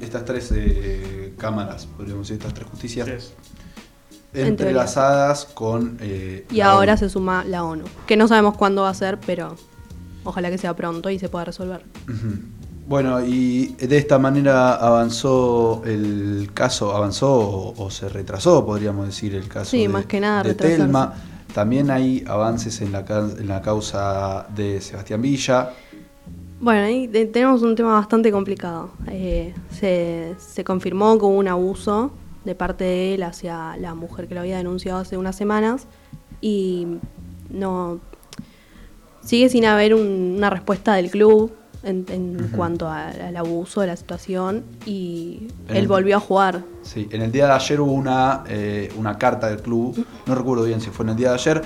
[0.00, 3.32] estas tres eh, cámaras, podríamos decir, estas tres justicias,
[4.32, 5.96] entrelazadas con...
[6.00, 6.98] eh, Y ahora ONU.
[6.98, 7.84] se suma la ONU.
[8.06, 9.56] Que no sabemos cuándo va a ser, pero
[10.24, 11.84] ojalá que sea pronto y se pueda resolver.
[12.86, 19.34] Bueno, y de esta manera avanzó el caso, avanzó o, o se retrasó, podríamos decir,
[19.34, 20.54] el caso Sí, de, más que nada de.
[20.54, 21.14] Telma.
[21.54, 25.70] También hay avances en la, en la causa de Sebastián Villa.
[26.60, 28.90] Bueno, ahí te- tenemos un tema bastante complicado.
[29.08, 32.10] Eh, se, se confirmó que hubo un abuso
[32.44, 35.86] de parte de él hacia la mujer que lo había denunciado hace unas semanas
[36.40, 36.86] y
[37.50, 38.00] no
[39.22, 41.52] sigue sin haber un- una respuesta del club
[41.84, 46.62] en, cuanto a- al abuso de la situación y En él volvió a jugar.
[46.82, 50.64] Sí, en el día de ayer hubo una, eh, una carta del club, no recuerdo
[50.64, 51.62] bien si fue en el día de ayer,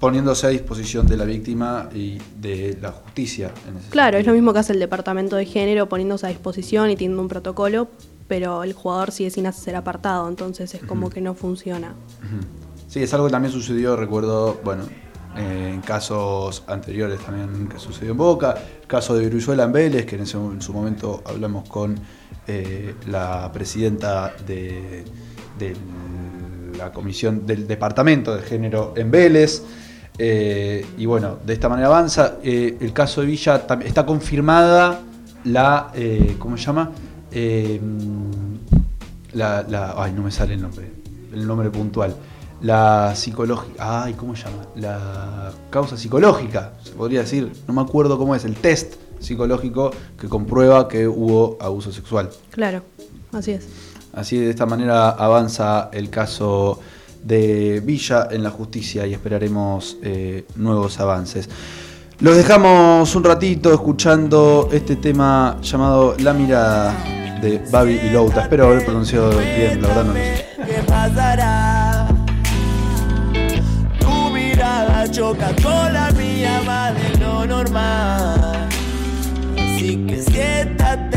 [0.00, 3.50] poniéndose a disposición de la víctima y de la justicia.
[3.68, 6.90] En ese Claro, es lo mismo que hace el departamento de género poniéndose a disposición
[6.90, 7.88] y teniendo un protocolo,
[8.28, 11.94] pero el jugador sigue sin ser apartado, entonces es como que no funciona.
[12.86, 14.84] Sí, es algo que también sucedió, recuerdo, bueno,
[15.36, 20.06] eh, en casos anteriores también que sucedió en Boca, el caso de Viruzuela en Vélez,
[20.06, 21.94] que en, ese- en su momento hablamos con
[22.46, 25.04] eh, la presidenta de,
[26.78, 29.62] la comisión del departamento de género en Vélez.
[30.18, 32.36] eh, y bueno, de esta manera avanza.
[32.42, 35.00] El caso de Villa está confirmada
[35.44, 35.92] la,
[36.38, 36.90] ¿cómo se llama?
[39.32, 40.90] La, la- ay, no me sale el nombre,
[41.32, 42.14] el nombre puntual.
[42.60, 44.64] La psicológica, ay, ¿cómo se llama?
[44.74, 50.28] La causa psicológica, se podría decir, no me acuerdo cómo es, el test psicológico que
[50.28, 52.30] comprueba que hubo abuso sexual.
[52.50, 52.82] Claro,
[53.32, 53.68] así es.
[54.12, 56.80] Así de esta manera avanza el caso
[57.22, 61.48] de Villa en la justicia y esperaremos eh, nuevos avances.
[62.20, 66.92] Los dejamos un ratito escuchando este tema llamado La mirada
[67.40, 68.42] de Babi y Louta.
[68.42, 71.77] Espero haber pronunciado bien, la verdad no lo sé.
[75.38, 78.68] Mirada choca con la mía más de lo normal.
[79.56, 81.07] Así que siéntate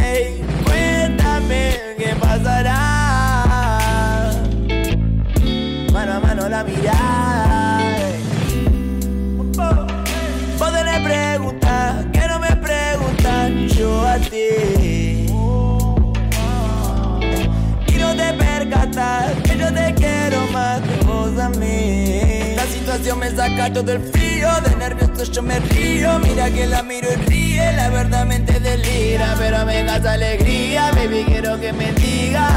[23.36, 26.20] saca todo el frío, de nervioso yo me río.
[26.20, 31.24] Mira que la miro y ríe, la verdad mente delira, pero me das alegría, baby,
[31.26, 32.52] quiero que me digas.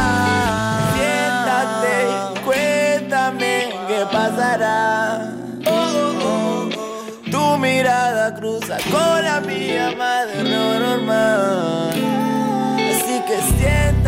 [0.95, 5.31] Siéntate cuéntame qué pasará.
[7.31, 11.91] Tu mirada cruza con la mía, más de normal.
[12.77, 14.04] Así que siéntate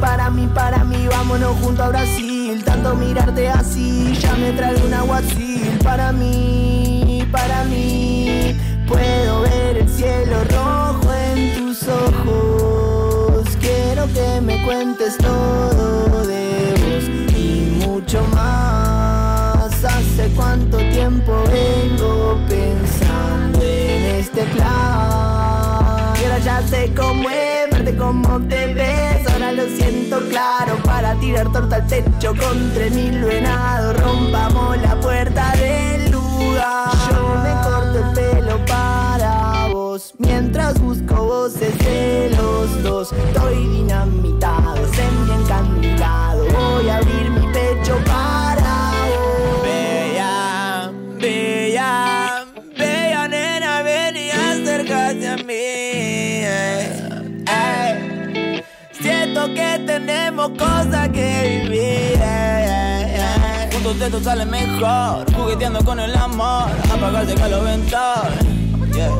[0.00, 2.62] Para mí, para mí, vámonos junto a Brasil.
[2.64, 5.78] Tanto mirarte así, ya me trae un aguacil.
[5.82, 8.56] Para mí, para mí,
[8.86, 13.48] puedo ver el cielo rojo en tus ojos.
[13.60, 19.84] Quiero que me cuentes todo de vos y mucho más.
[19.84, 26.14] Hace cuánto tiempo vengo pensando en este plan.
[26.20, 27.27] Y ahora ya sé cómo
[27.98, 29.26] cómo te ves.
[29.30, 34.00] Ahora lo siento claro para tirar torta al techo con tres mil venados.
[34.00, 36.92] Rompamos la puerta del lugar.
[37.10, 40.14] Yo me corto el pelo para vos.
[40.18, 43.12] Mientras busco voces de los dos.
[43.12, 45.28] Estoy dinamitado, semi.
[46.78, 47.57] Voy a abrir mi pecho
[59.98, 62.20] tenemos cosas que vivir.
[62.22, 63.70] eh, eh.
[63.72, 68.30] Juntos esto sale mejor, jugueteando con el amor, apagarse caloventón.
[68.92, 69.10] Yeah.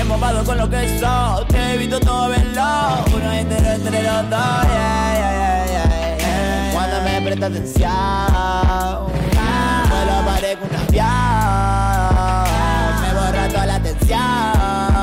[0.00, 4.30] Hemos pagado con lo que sos, te he visto todo veloz, uno entero entre los
[4.30, 4.40] dos.
[4.64, 6.70] yeah, yeah, yeah, yeah, yeah.
[6.72, 7.92] Cuando me presta atención,
[9.90, 11.06] vuelo parezco un avión,
[13.00, 14.93] me borra toda la tensión.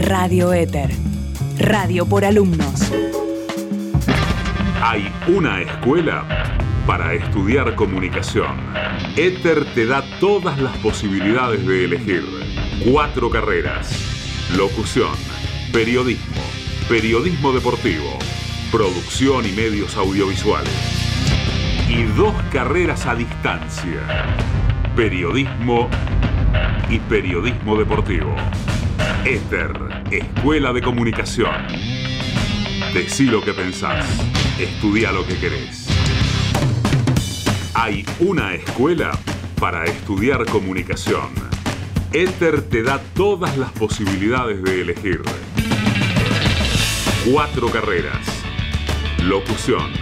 [0.00, 0.90] Radio Éter.
[1.60, 2.90] Radio por alumnos.
[4.82, 6.26] Hay una escuela
[6.88, 8.56] para estudiar comunicación.
[9.16, 12.24] Éter te da todas las posibilidades de elegir.
[12.90, 13.92] Cuatro carreras.
[14.56, 15.14] Locución,
[15.72, 16.42] periodismo,
[16.88, 18.18] periodismo deportivo,
[18.72, 20.95] producción y medios audiovisuales.
[21.88, 24.00] Y dos carreras a distancia.
[24.94, 25.88] Periodismo
[26.90, 28.34] y periodismo deportivo.
[29.24, 29.72] Éter,
[30.10, 31.66] Escuela de Comunicación.
[32.92, 34.06] Decí lo que pensás.
[34.58, 35.86] Estudia lo que querés.
[37.74, 39.12] Hay una escuela
[39.60, 41.30] para estudiar comunicación.
[42.12, 45.22] Éter te da todas las posibilidades de elegir.
[47.30, 48.26] Cuatro carreras.
[49.22, 49.92] Locución,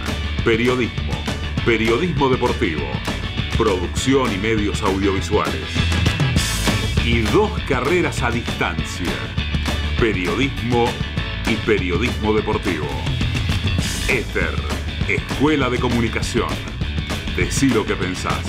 [0.43, 1.04] periodismo,
[1.65, 2.83] periodismo deportivo,
[3.57, 5.67] producción y medios audiovisuales.
[7.03, 9.11] Y dos carreras a distancia.
[9.99, 10.85] Periodismo
[11.47, 12.87] y periodismo deportivo.
[14.07, 14.53] Éter,
[15.07, 16.49] Escuela de Comunicación.
[17.35, 18.45] Decí lo que pensás.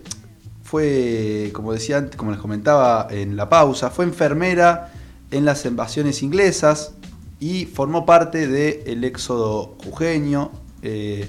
[0.62, 4.92] fue, como decía antes, como les comentaba en la pausa, fue enfermera
[5.30, 6.94] en las invasiones inglesas
[7.40, 11.28] y formó parte del éxodo jujeño, eh,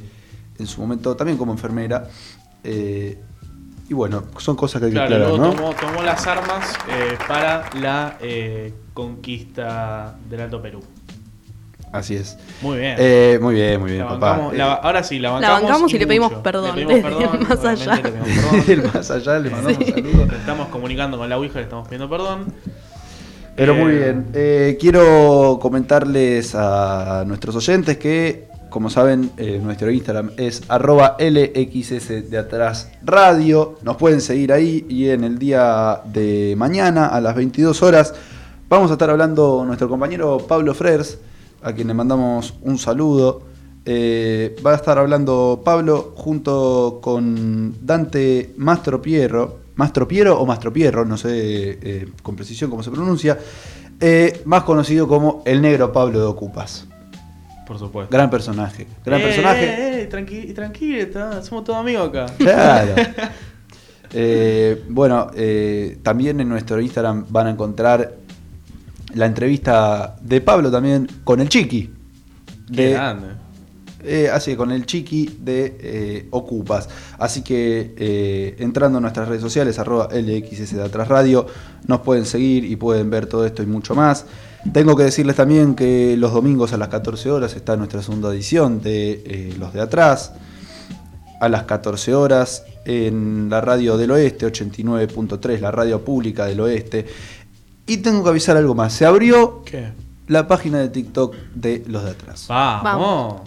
[0.57, 2.07] en su momento también como enfermera.
[2.63, 6.73] Y bueno, son cosas que hay que Claro, aclarar, tomó, tomó las armas
[7.27, 8.17] para la
[8.93, 10.81] conquista del Alto Perú.
[11.91, 12.37] Así es.
[12.61, 12.95] Muy bien.
[12.99, 14.37] Eh, muy bien, muy bien, La papá.
[14.37, 15.93] bancamos- la- ahora sí, la La bancamos.
[15.93, 16.43] y le pedimos mucho.
[16.43, 17.95] perdón Le pedimos desde perdón, el más allá.
[17.95, 18.65] le pedimos perdón.
[18.67, 19.91] Del más allá le mandamos Sí.
[19.93, 20.33] saludos.
[20.33, 22.53] Estamos comunicando con la Ouija, le estamos pidiendo perdón.
[23.55, 24.25] Pero Eh, muy bien.
[24.33, 32.29] Eh, quiero comentarles a nuestros oyentes que, como saben, eh, nuestro Instagram es arroba LXS
[32.29, 33.79] de atrás radio.
[33.81, 38.13] Nos pueden seguir ahí y en el día de mañana a las 22 horas
[38.69, 41.17] vamos a estar hablando nuestro compañero Pablo Frers,
[41.67, 43.41] a quien le mandamos un saludo.
[43.85, 51.29] Eh, va a estar hablando Pablo junto con Dante Mastropiero, Mastropiero o Mastropiero, no sé
[51.81, 53.37] eh, con precisión cómo se pronuncia,
[53.99, 56.85] eh, más conocido como el negro Pablo de Ocupas.
[57.65, 58.11] Por supuesto.
[58.11, 59.65] Gran personaje, gran Eh, personaje.
[59.65, 62.25] Eh, eh, tranqui- tranquilo, está- somos todos amigos acá.
[62.37, 62.93] Claro.
[64.13, 68.13] Eh, bueno, eh, también en nuestro Instagram van a encontrar
[69.13, 71.93] la entrevista de Pablo también con el Chiqui.
[72.69, 73.27] De, grande.
[74.03, 76.89] eh, así que con el Chiqui de eh, Ocupas.
[77.17, 81.47] Así que eh, entrando a nuestras redes sociales, arroba LXS de Atrás Radio,
[81.87, 84.25] nos pueden seguir y pueden ver todo esto y mucho más.
[84.73, 88.81] Tengo que decirles también que los domingos a las 14 horas está nuestra segunda edición
[88.81, 90.33] de Los de Atrás.
[91.39, 97.05] A las 14 horas en la radio del oeste, 89.3, la radio pública del oeste.
[97.87, 98.93] Y tengo que avisar algo más.
[98.93, 99.87] Se abrió ¿Qué?
[100.27, 103.41] la página de TikTok de Los de Atrás Vamos.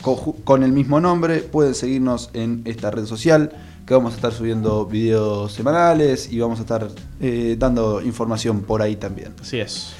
[0.44, 1.40] con el mismo nombre.
[1.40, 3.52] Pueden seguirnos en esta red social
[3.86, 6.88] que vamos a estar subiendo videos semanales y vamos a estar
[7.20, 9.34] eh, dando información por ahí también.
[9.40, 9.92] Así es.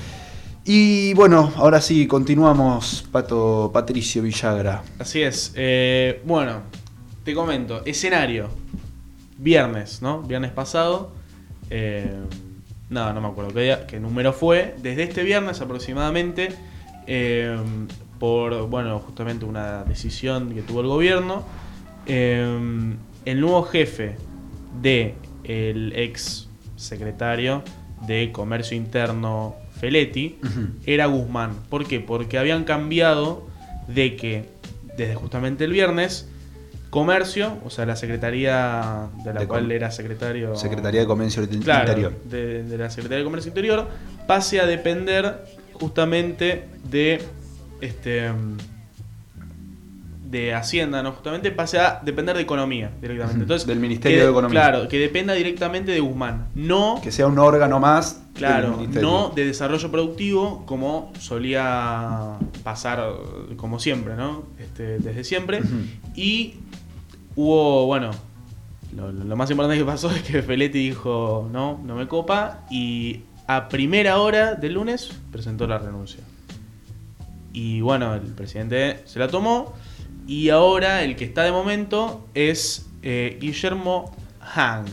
[0.65, 4.83] Y bueno, ahora sí, continuamos, Pato Patricio Villagra.
[4.99, 5.53] Así es.
[5.57, 6.61] Eh, bueno,
[7.25, 7.85] te comento.
[7.85, 8.49] Escenario.
[9.39, 10.23] Viernes, ¿no?
[10.23, 11.11] Viernes pasado.
[11.71, 12.15] Eh,
[12.91, 14.75] nada, no me acuerdo qué, día- qué número fue.
[14.83, 16.49] Desde este viernes aproximadamente.
[17.07, 17.57] eh,
[18.19, 21.43] por, bueno, justamente una decisión que tuvo el gobierno.
[22.07, 24.17] eh, el nuevo jefe
[24.83, 27.63] de el ex secretario
[28.07, 30.39] de Comercio Interno Feletti
[30.87, 31.53] era Guzmán.
[31.69, 32.01] ¿Por qué?
[32.01, 33.47] Porque habían cambiado
[33.89, 34.49] de que
[34.97, 36.29] desde justamente el viernes
[36.91, 41.89] Comercio, o sea, la secretaría de la De cual era secretario Secretaría de Comercio Claro,
[41.89, 42.13] Interior.
[42.25, 43.89] De, de la Secretaría de Comercio Interior,
[44.27, 47.23] pase a depender justamente de
[47.81, 48.31] este
[50.25, 51.11] de Hacienda, ¿no?
[51.13, 53.43] Justamente pase a depender de Economía directamente.
[53.43, 54.61] Entonces, del Ministerio que- de Economía.
[54.61, 56.47] Claro, que dependa directamente de Guzmán.
[56.55, 58.23] No, Que sea un órgano más.
[58.35, 63.05] claro, no de desarrollo productivo como solía pasar
[63.57, 64.45] como siempre, ¿no?
[64.61, 65.63] Este, desde siempre.
[66.15, 66.55] Y
[67.41, 68.11] hubo, bueno,
[68.95, 73.21] lo, lo más importante que pasó es que Feletti dijo, no, no me copa, y
[73.47, 76.21] a primera hora del lunes presentó la renuncia.
[77.53, 79.73] Y bueno, el presidente se la tomó,
[80.27, 84.87] y ahora el que está de momento es eh, Guillermo Hang,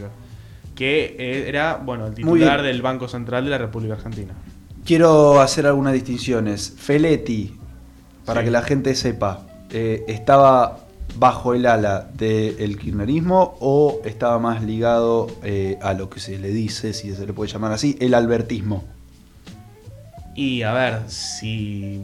[0.73, 4.33] que eh, era, bueno, el titular del Banco Central de la República Argentina.
[4.85, 6.73] Quiero hacer algunas distinciones.
[6.77, 7.53] Feletti,
[8.25, 8.45] para Sí.
[8.45, 10.79] que la gente sepa, eh, ¿estaba
[11.17, 16.49] bajo el ala del kirchnerismo o estaba más ligado eh, a lo que se le
[16.49, 18.83] dice, si se le puede llamar así, el albertismo?
[20.35, 22.03] Y a ver, si,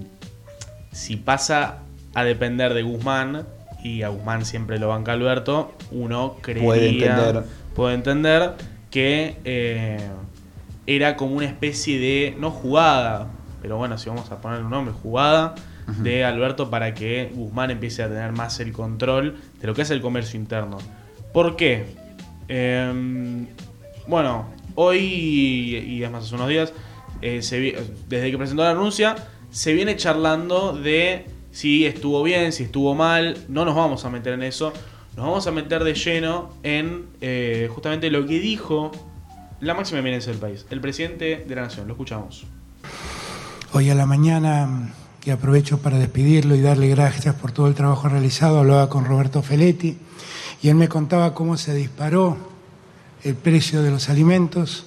[0.91, 1.79] si pasa
[2.15, 3.45] a depender de Guzmán,
[3.83, 7.43] y a Guzmán siempre lo banca Alberto, uno creería, Puede entender.
[7.75, 8.53] puede entender
[8.89, 10.09] que eh,
[10.87, 13.27] era como una especie de, no jugada,
[13.61, 15.53] pero bueno, si vamos a poner un nombre, jugada
[15.87, 19.89] de Alberto para que Guzmán empiece a tener más el control de lo que es
[19.89, 20.77] el comercio interno.
[21.33, 21.85] ¿Por qué?
[22.47, 23.47] Em,
[24.07, 26.73] bueno, hoy y es más hace unos días,
[27.21, 27.41] eh,
[28.09, 29.15] desde que presentó la anuncia,
[29.49, 33.37] se viene charlando de si estuvo bien, si estuvo mal.
[33.47, 34.73] No nos vamos a meter en eso.
[35.15, 38.91] Nos vamos a meter de lleno en eh, justamente lo que dijo
[39.61, 41.87] la máxima eminencia del país, el presidente de la nación.
[41.87, 42.45] Lo escuchamos.
[43.71, 44.93] Hoy a la mañana,
[45.25, 49.41] y aprovecho para despedirlo y darle gracias por todo el trabajo realizado, hablaba con Roberto
[49.41, 49.97] Feletti
[50.61, 52.37] y él me contaba cómo se disparó
[53.23, 54.85] el precio de los alimentos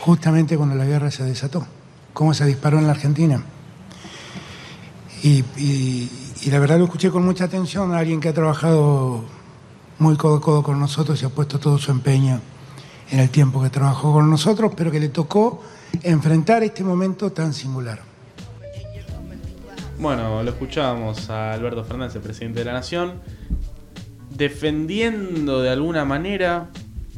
[0.00, 1.66] justamente cuando la guerra se desató,
[2.12, 3.42] cómo se disparó en la Argentina.
[5.22, 6.10] Y, y-
[6.42, 9.24] y la verdad lo escuché con mucha atención, a alguien que ha trabajado
[9.98, 12.40] muy codo a codo con nosotros y ha puesto todo su empeño
[13.10, 15.62] en el tiempo que trabajó con nosotros, pero que le tocó
[16.02, 18.13] enfrentar este momento tan singular.
[19.98, 23.20] Bueno, lo escuchábamos a Alberto Fernández, presidente de la Nación,
[24.30, 26.68] defendiendo de alguna manera,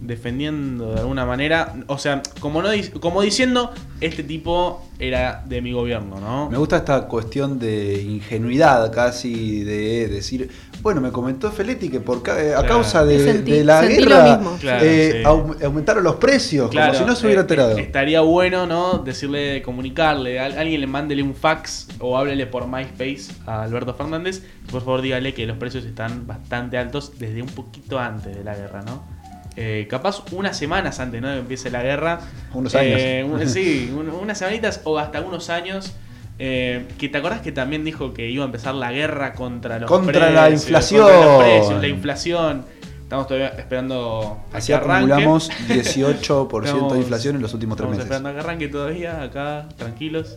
[0.01, 2.69] defendiendo de alguna manera, o sea, como, no,
[3.01, 6.51] como diciendo, este tipo era de mi gobierno, ¿no?
[6.51, 10.51] Me gusta esta cuestión de ingenuidad casi de decir,
[10.83, 12.69] bueno, me comentó Feletti que por ca- eh, a Claro.
[12.69, 14.59] causa de, Sentí- de la guerra lo mismo.
[14.61, 15.65] Claro, eh, sí.
[15.65, 17.79] aumentaron los precios, Claro, como si no se hubiera eh, enterado.
[17.79, 18.99] eh, estaría bueno, ¿no?
[18.99, 24.43] Decirle, comunicarle, a alguien le mándele un fax o háblele por MySpace a Alberto Fernández.
[24.71, 28.55] Por favor, dígale que los precios están bastante altos desde un poquito antes de la
[28.55, 29.16] guerra, ¿no?
[29.57, 31.29] Eh, capaz unas semanas antes, ¿no?
[31.29, 32.21] De que empiece la guerra.
[32.53, 33.41] Unos Eh, años.
[33.43, 35.93] un- sí, un- unas semanitas o hasta unos años.
[36.39, 39.89] eh, que te acordás que también dijo que iba a empezar la guerra contra los
[39.89, 41.03] Contra la precios, inflación.
[41.07, 42.65] contra los precios, la inflación.
[43.05, 48.05] Estamos todavía esperando Así acumulamos 18% de Estamos- inflación en los últimos tres Estamos meses.
[48.05, 50.37] esperando a que arranque todavía, acá, tranquilos.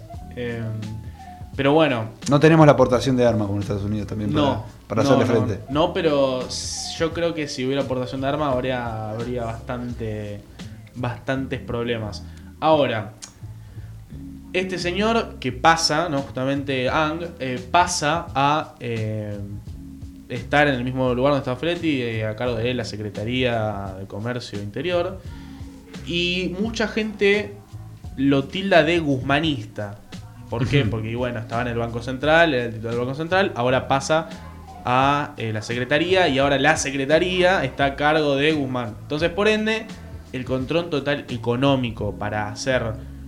[1.60, 4.66] Pero bueno, No tenemos la aportación de armas como Estados Unidos también para, no.
[4.88, 5.64] para no, hacerle no, frente.
[5.70, 6.47] No, pero
[6.97, 10.39] yo creo que si hubiera aportación de armas habría, habría bastante,
[10.95, 12.24] bastantes problemas.
[12.62, 13.16] Ahora,
[14.53, 16.20] este señor que pasa, ¿no?
[16.20, 19.38] Justamente Ang, eh, pasa a eh,
[20.30, 23.95] estar en el mismo lugar donde estaba Fletti, eh, a cargo de él la Secretaría
[23.99, 25.20] de Comercio Interior.
[26.07, 27.57] Y mucha gente
[28.16, 29.99] lo tilda de guzmanista.
[30.50, 30.84] ¿Por qué?
[30.86, 34.30] Porque bueno, estaba en el Banco Central, era el titular del Banco Central, ahora pasa
[34.86, 38.95] a eh, la Secretaría y ahora la Secretaría está a cargo de Guzmán.
[39.02, 39.86] Entonces, por ende,
[40.34, 42.84] el control total económico para hacer,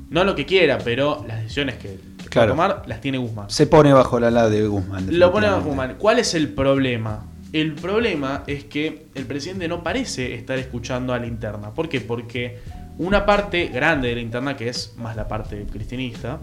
[0.10, 2.00] no lo que quiera, pero las decisiones que,
[2.30, 2.52] Claro.
[2.54, 3.50] tomar, las tiene Guzmán.
[3.50, 5.08] Se pone bajo la ala de Guzmán.
[5.20, 5.68] Lo pone definitivamente.
[5.70, 5.96] Guzmán.
[6.00, 7.26] ¿Cuál es el problema?
[7.52, 11.72] El problema es que el presidente no parece estar escuchando a la interna.
[11.72, 12.00] ¿Por qué?
[12.00, 12.60] Porque
[12.98, 16.40] una parte grande de la interna, que es más la parte cristinista,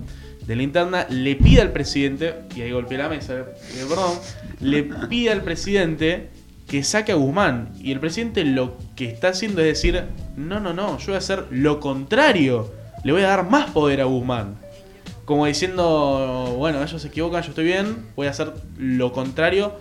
[0.48, 4.18] de la interna le pide al presidente, y ahí golpeé la mesa, eh, perdón,
[4.60, 6.30] le pide al presidente
[6.66, 7.74] que saque a Guzmán.
[7.78, 10.04] Y el presidente lo que está haciendo es decir,
[10.38, 12.72] no, no, no, yo voy a hacer lo contrario.
[13.04, 14.56] Le voy a dar más poder a Guzmán.
[15.26, 19.74] Como diciendo, bueno, ellos se equivocan, yo estoy bien, voy a hacer lo contrario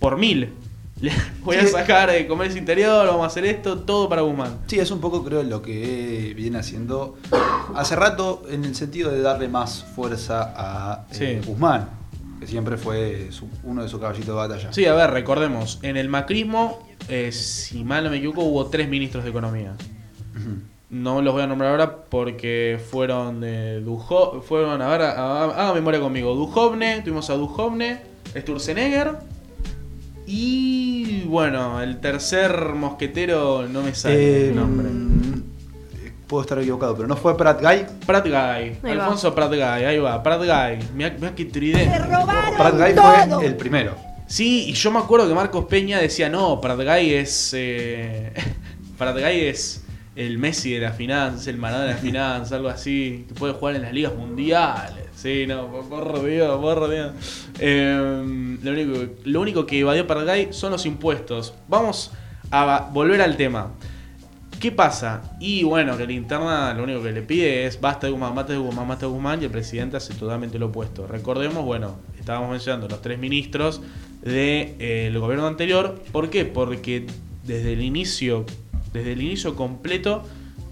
[0.00, 0.48] por mil.
[1.44, 4.58] Voy a sacar de comercio interior, vamos a hacer esto, todo para Guzmán.
[4.66, 7.16] Sí, es un poco creo lo que viene haciendo
[7.74, 11.46] hace rato en el sentido de darle más fuerza a eh, Sí.
[11.48, 11.88] Guzmán,
[12.38, 14.72] que siempre fue su- uno de sus caballitos de batalla.
[14.72, 18.88] Sí, a ver, recordemos, en el macrismo, eh, si mal no me equivoco, hubo tres
[18.88, 19.72] ministros de economía.
[20.90, 26.00] No los voy a nombrar ahora porque fueron de Dujo, fueron, a ver, haga memoria
[26.00, 28.02] conmigo, Duhovne, tuvimos a Duhovne,
[28.36, 29.12] Sturzenegger
[30.32, 34.88] y bueno, el tercer mosquetero no me sale Eh, el nombre.
[34.88, 35.42] mm,
[36.28, 37.86] Puedo estar equivocado, pero no fue Prat Guy.
[38.06, 38.90] Prat Guy.
[38.92, 40.88] Alfonso Prat Guy, ahí va, Prat Guy.
[40.94, 41.98] Mirá, mirá qué tridente.
[42.56, 42.92] Prat Guy
[43.34, 43.96] fue el primero.
[44.28, 47.50] Sí, y yo me acuerdo que Marcos Peña decía, no, Prat Guy es.
[47.56, 48.32] Eh,
[48.98, 49.82] Prat Guy es
[50.14, 53.74] el Messi de las finanzas, el Maradona de las finanzas, algo así, que puede jugar
[53.74, 55.06] en las ligas mundiales.
[55.20, 57.12] Sí, no, por, Dios, por Dios.
[57.58, 61.52] Eh, lo, único, lo único que evadió Guy son los impuestos.
[61.68, 62.10] Vamos
[62.50, 63.70] a volver al tema.
[64.58, 65.36] ¿Qué pasa?
[65.38, 68.54] Y bueno, que la interna lo único que le pide es basta de Guzmán, basta
[68.54, 71.06] de Guzmán, basta de Guzmán y el presidente hace totalmente lo opuesto.
[71.06, 73.82] Recordemos, bueno, estábamos mencionando los tres ministros
[74.22, 76.00] del gobierno anterior.
[76.12, 76.46] ¿Por qué?
[76.46, 77.06] Porque
[77.44, 78.46] desde el inicio,
[78.94, 80.24] desde el inicio completo,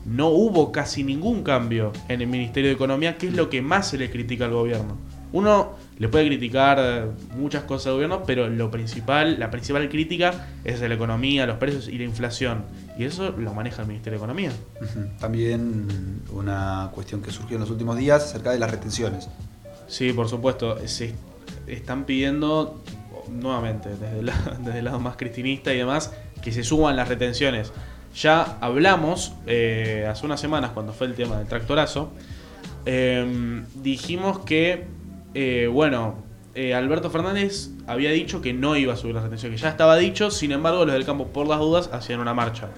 [0.08, 3.88] no hubo casi ningún cambio en el Ministerio de Economía, que es lo que más
[3.88, 4.96] se le critica al gobierno.
[5.30, 10.80] Uno le puede criticar muchas cosas al gobierno, pero lo principal, la principal crítica es
[10.80, 12.64] de la economía, los precios y la inflación.
[12.98, 14.50] Y eso lo maneja el Ministerio de Economía.
[15.20, 19.28] También una cuestión que surgió en los últimos días acerca de las retenciones.
[19.86, 20.78] Sí, por supuesto.
[20.86, 21.14] Se
[21.66, 22.82] están pidiendo
[23.30, 27.72] nuevamente desde la- desde el lado más cristinista y demás que se suban las retenciones.
[28.20, 32.10] Ya hablamos eh, hace unas semanas cuando fue el tema del tractorazo.
[32.84, 34.86] eh, dijimos que,
[35.34, 36.16] eh, bueno,
[36.54, 39.96] eh, Alberto Fernández había dicho que no iba a subir las retenciones, que ya estaba
[39.96, 42.68] dicho, sin embargo los del campo por las dudas hacían una marcha.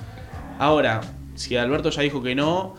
[0.59, 1.01] Ahora,
[1.37, 2.75] si Alberto ya dijo que no,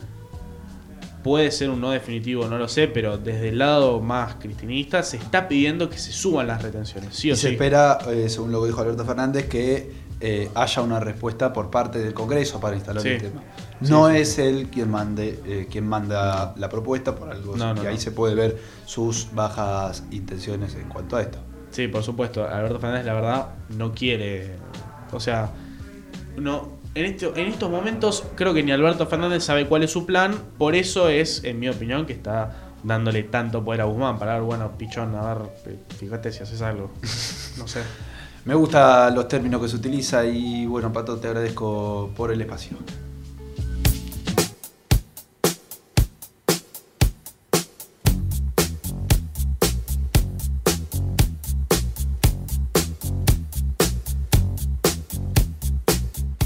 [1.24, 5.18] Puede ser un no definitivo, no lo sé, pero desde el lado más cristinista se
[5.18, 7.54] está pidiendo que se suban las retenciones, sí y o se sí.
[7.54, 9.92] espera, según lo que dijo Alberto Fernández, que
[10.22, 13.10] eh, haya una respuesta por parte del Congreso para instalar Sí.
[13.10, 13.42] el tema.
[13.82, 14.18] Sí, No sí.
[14.18, 17.96] es él quien mande, eh, quien manda la propuesta por algo No, no, y ahí
[17.96, 18.00] no.
[18.02, 21.40] se puede ver sus bajas intenciones en cuanto a esto.
[21.72, 22.48] Sí, por supuesto.
[22.48, 24.56] Alberto Fernández, la verdad, no quiere.
[25.12, 25.50] O sea,
[26.38, 26.80] no.
[26.94, 30.36] En, este- en estos momentos, creo que ni Alberto Fernández sabe cuál es su plan.
[30.58, 34.20] Por eso es, en mi opinión, que está dándole tanto poder a Guzmán.
[34.20, 35.50] Para ver, bueno, pichón, a ver,
[35.98, 36.92] fíjate si haces algo.
[37.58, 37.82] No sé.
[38.44, 42.78] Me gustan los términos que se utiliza y bueno, Pato, te agradezco por el espacio.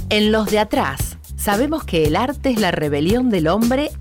[0.09, 3.91] En los de atrás, sabemos que el arte es la rebelión del hombre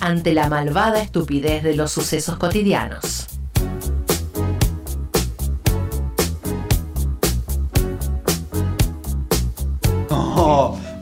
[0.00, 3.27] ante la malvada estupidez de los sucesos cotidianos.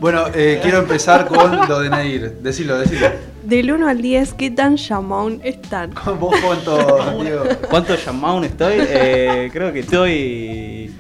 [0.01, 2.39] Bueno, eh, quiero empezar con lo de Nair.
[2.43, 3.09] Decilo, decilo.
[3.43, 5.93] Del 1 al 10, ¿qué tan llamón están?
[6.21, 7.45] ¿Vos cuánto, Diego?
[7.71, 8.75] ¿Cuánto llamaun estoy?
[8.79, 10.95] Eh, creo que estoy.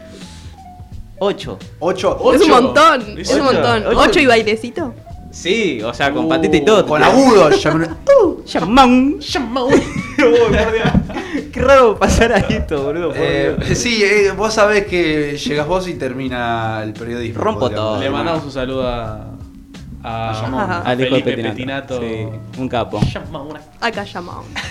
[1.18, 1.58] 8.
[1.78, 2.32] ¿Ocho?
[2.34, 3.86] Es un montón, es un montón.
[3.86, 3.98] Ocho.
[4.00, 4.94] ¿Ocho y bailecito?
[5.30, 6.86] Sí, o sea, con patita y todo.
[6.86, 7.96] Con agudo, llaman-
[8.46, 9.18] Llamaun.
[9.20, 9.72] Llamaun.
[11.56, 13.12] Qué raro pasar a esto, boludo.
[13.14, 17.42] Eh, sí, eh, vos sabés que llegas vos y termina el periodismo.
[17.42, 17.98] Rompo todo.
[17.98, 19.35] Le mandamos un saludo a.
[20.08, 21.98] A, Al hijo de Felipe Petinato.
[21.98, 22.00] Petinato.
[22.00, 23.00] Sí, un capo.
[23.80, 24.04] Acá.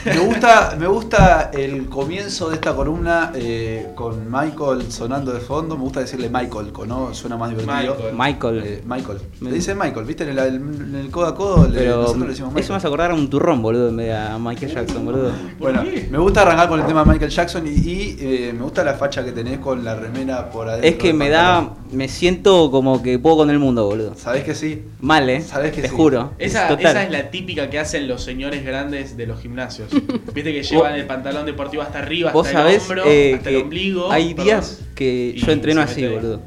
[0.05, 5.75] Me gusta, me gusta el comienzo de esta columna eh, con Michael sonando de fondo.
[5.75, 7.13] Me gusta decirle Michael, ¿no?
[7.13, 7.95] Suena más divertido.
[8.13, 8.15] Michael.
[8.15, 8.61] Michael.
[8.65, 9.17] Eh, Michael.
[9.41, 10.23] Le dice Michael, ¿viste?
[10.23, 12.77] En el, en el codo a codo le- Pero nosotros le decimos eso me Michael.
[12.77, 15.31] hace acordar a un turrón, boludo, en vez de a Michael Jackson, boludo.
[15.59, 18.83] Bueno, me gusta arrancar con el tema de Michael Jackson y, y, eh, me gusta
[18.86, 20.89] la facha que tenés con la remera por adentro.
[20.89, 21.65] Es que me pantalón.
[21.65, 21.75] da.
[21.91, 24.15] Me siento como que puedo con el mundo, boludo.
[24.15, 24.83] ¿Sabés que sí?
[25.01, 25.41] Mal, eh.
[25.41, 25.95] Sabés que Te sí.
[25.95, 26.34] juro.
[26.39, 26.86] Esa, Total.
[26.86, 29.89] esa es la típica que hacen los señores grandes de los gimnasios.
[30.34, 33.49] Viste que llevan el pantalón deportivo hasta arriba, Vos hasta sabés el hombro, eh, hasta
[33.49, 34.11] que el ombligo.
[34.11, 34.45] hay perdón.
[34.45, 36.41] días que Y yo entreno así, mete boludo.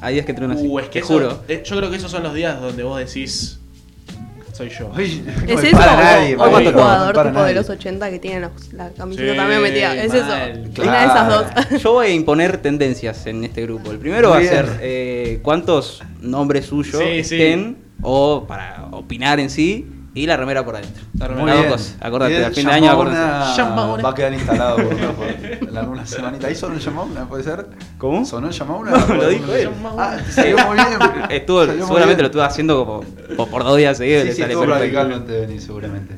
[0.00, 0.66] Hay días que entreno así.
[0.66, 1.42] Uh, es que te eso- juro.
[1.48, 3.58] eh, yo creo que esos son los días donde vos decís.
[4.52, 4.90] soy yo.
[4.98, 6.38] ¿Es eso para o- nadie, o,
[6.72, 9.94] jugador tipo de los 80 que tiene los- la camiseta Sí, también metida?
[10.02, 10.24] ¿Es eso?
[10.82, 11.82] Una de esas dos.
[11.82, 13.90] Yo voy a imponer tendencias en este grupo.
[13.90, 14.50] El primero va a Bien.
[14.50, 17.34] ser eh, cuántos nombres suyos Sí, sí.
[17.34, 21.04] estén o para opinar en sí y la remera por adentro.
[21.18, 21.70] La Muy remera Las bien.
[21.72, 21.96] dos cosas.
[22.00, 24.02] Acordate, al fin de año acordate.
[24.02, 26.46] Va a quedar instalado por, por- en alguna semanita.
[26.46, 27.28] ¿Ahí sonó el Yamauna?
[27.28, 27.66] ¿Puede ser?
[27.98, 28.24] ¿Cómo?
[28.24, 28.92] ¿Sonó el Yamauna?
[29.08, 29.68] No, lo dijo él.
[29.98, 30.88] Ah, salió muy bien.
[31.28, 32.18] Estuvo, Salió muy seguramente bien.
[32.22, 33.00] lo estuvo haciendo como
[33.36, 34.24] por, por dos días seguidos.
[34.24, 36.14] Sí, sí, estuvo de venir, seguramente.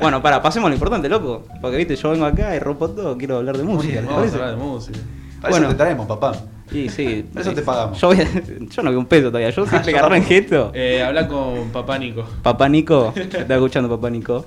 [0.00, 1.44] Bueno, para, pasemos a lo importante, loco.
[1.60, 3.98] Porque viste, yo vengo acá y rompo todo, quiero hablar de música.
[3.98, 4.98] hablar de música.
[5.40, 5.66] Para Bueno.
[5.66, 6.32] eso te traemos, papá.
[6.70, 7.24] Sí, sí.
[7.36, 8.00] Eso te pagamos.
[8.00, 8.24] Yo, voy a-
[8.70, 9.50] yo no vi un peso todavía.
[9.50, 10.70] Yo siempre Yo agarré en gesto.
[10.74, 12.24] Eh, habla con papá Nico.
[12.42, 14.46] Papá Nico, te está escuchando Papá Nico.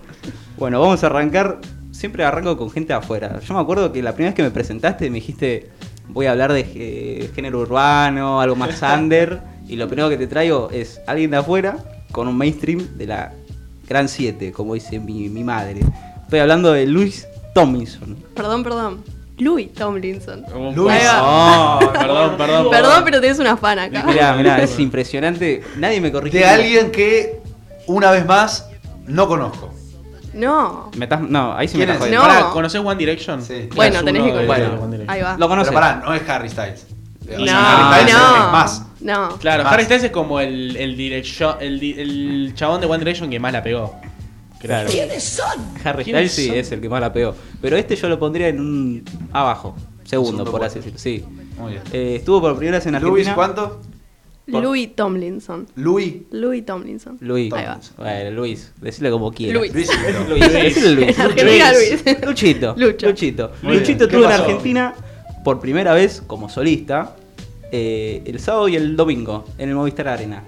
[0.57, 1.59] Bueno, vamos a arrancar.
[1.91, 3.39] Siempre arranco con gente de afuera.
[3.39, 5.69] Yo me acuerdo que la primera vez que me presentaste me dijiste,
[6.09, 9.39] voy a hablar de eh, género urbano, algo más under.
[9.67, 11.77] y lo primero que te traigo es alguien de afuera
[12.11, 13.33] con un mainstream de la
[13.89, 15.79] Gran 7, como dice mi, mi madre.
[16.23, 18.15] Estoy hablando de Luis Tomlinson.
[18.35, 19.03] Perdón, perdón.
[19.39, 20.43] Louis Tomlinson.
[20.43, 21.23] Va.
[21.23, 22.69] Oh, perdón, perdón.
[22.71, 24.03] Perdón, pero tienes una fan acá.
[24.03, 25.63] Mirá, mirá, es impresionante.
[25.77, 26.39] Nadie me corrigió.
[26.39, 27.39] De alguien que,
[27.85, 28.67] una vez más,
[29.05, 29.73] no conozco.
[30.33, 30.91] No.
[30.95, 32.27] Me estás- no, ahí sí me ¿Quién estás jodiendo.
[32.27, 32.33] No.
[32.33, 33.41] Pará, ¿conocés One Direction?
[33.41, 33.69] Sí.
[33.75, 34.69] Bueno, tenés que conocer.
[34.71, 35.09] Direction.
[35.09, 35.37] Ahí va.
[35.37, 35.69] ¿Lo conoces?
[35.73, 36.85] Pero pará, no es Harry Styles.
[37.27, 38.35] No, Harry Styles no.
[38.45, 38.83] es más.
[38.99, 39.29] No.
[39.39, 39.73] Claro, Más.
[39.73, 43.51] Harry Styles es como el, el, direction- el, el chabón de One Direction que más
[43.53, 43.99] la pegó.
[44.59, 44.89] Claro.
[45.83, 46.55] Harry ¿Quiénes Styles sí son?
[46.57, 47.35] es el que más la pegó.
[47.61, 50.97] Pero este yo lo pondría en un abajo, segundo, por así decirlo.
[50.99, 51.23] Sí.
[51.59, 51.83] Muy bien.
[51.93, 53.15] Eh, estuvo por primera vez en Argentina.
[53.23, 53.81] Luis, ¿cuánto?
[54.49, 55.67] Por- Louis Tomlinson.
[55.75, 56.15] Louis.
[56.31, 57.17] Louis Tomlinson.
[57.19, 57.51] Luis.
[57.53, 57.79] Ahí va.
[57.97, 59.59] Bueno, Luis, decirle como quieras.
[59.59, 59.73] Luis.
[59.73, 59.89] Luis.
[60.29, 60.95] Luis.
[60.95, 61.09] Luis.
[61.17, 62.03] En Argentina, Luis.
[62.25, 62.75] Luchito.
[62.77, 63.07] Lucho.
[63.07, 63.51] Luchito.
[63.61, 63.77] Muy.
[63.79, 64.31] Luchito ¿Qué estuvo en?
[64.41, 64.93] Argentina
[65.43, 67.15] por primera vez como solista
[67.73, 70.43] eh, el sábado y el domingo en el Movistar Arena.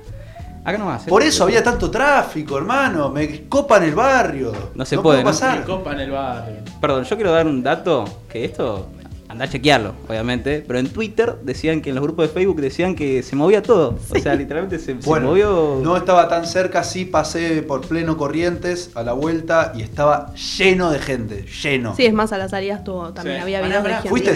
[0.69, 1.09] Acá no va a ser.
[1.09, 3.09] Por eso había tanto tráfico, hermano.
[3.09, 4.53] Me copan el barrio.
[4.75, 5.59] No se puede, pasar.
[5.59, 6.57] Me copa en el barrio.
[6.79, 8.87] Perdón, yo quiero dar un dato que esto
[9.27, 12.95] anda a chequearlo, obviamente, pero en Twitter decían que en los grupos de Facebook decían
[12.95, 13.97] que se movía todo.
[14.09, 15.79] O sea, literalmente se, movió.
[15.83, 20.91] no estaba tan cerca, sí pasé por pleno Corrientes a la vuelta y estaba lleno
[20.91, 21.95] de gente, lleno.
[21.95, 23.41] Sí, es más, a las salidas tuvo, también Sí.
[23.43, 24.09] había videos de gente.
[24.09, 24.35] ¿Fuiste?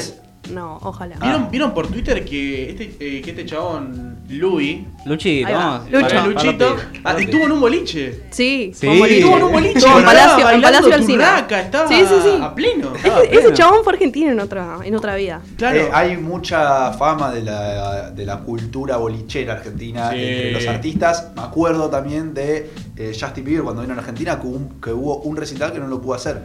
[0.52, 1.16] No, ojalá.
[1.22, 1.48] ¿Vieron, Ah.
[1.50, 5.60] ¿Vieron por Twitter que este, eh, que este chabón, Louis, Luchito, Ahí va.
[5.60, 5.92] vamos.
[5.92, 6.02] Lucho.
[6.08, 8.24] para- para Luchito, ah, estuvo en un boliche?
[8.32, 8.88] Sí, Sí.
[8.88, 9.10] con.
[9.10, 9.78] Estuvo en un boliche.
[9.78, 11.14] Estuvo en Palacio, en bailando Palacio Alsina.
[11.36, 12.38] turraca, estaba Sí, sí, sí.
[12.42, 12.96] a pleno.
[12.96, 15.42] Estaba Ese, chabón fue argentino en otra, en otra vida.
[15.58, 15.78] Claro.
[15.78, 20.18] Eh, hay mucha fama de la, de la cultura bolichera argentina Sí.
[20.20, 21.32] entre los artistas.
[21.36, 24.92] Me acuerdo también de eh, Justin Bieber cuando vino a Argentina que, hubo un- que
[24.92, 26.42] hubo un recital que no lo pudo hacer.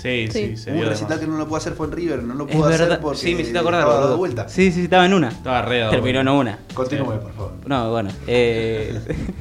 [0.00, 0.70] Sí, sí, Sí.
[0.70, 2.80] un recital que no lo pudo hacer fue en River, no lo Es pudo hacer
[2.80, 3.00] verdad.
[3.02, 3.80] porque Sí, me hiciste acordar.
[3.82, 4.48] estaba de vuelta.
[4.48, 5.28] Sí, sí, estaba en una.
[5.28, 6.58] Estaba re Terminó en una.
[6.74, 7.18] Continúe, Sí.
[7.22, 7.52] por favor.
[7.66, 8.10] No, bueno.
[8.26, 8.98] Eh,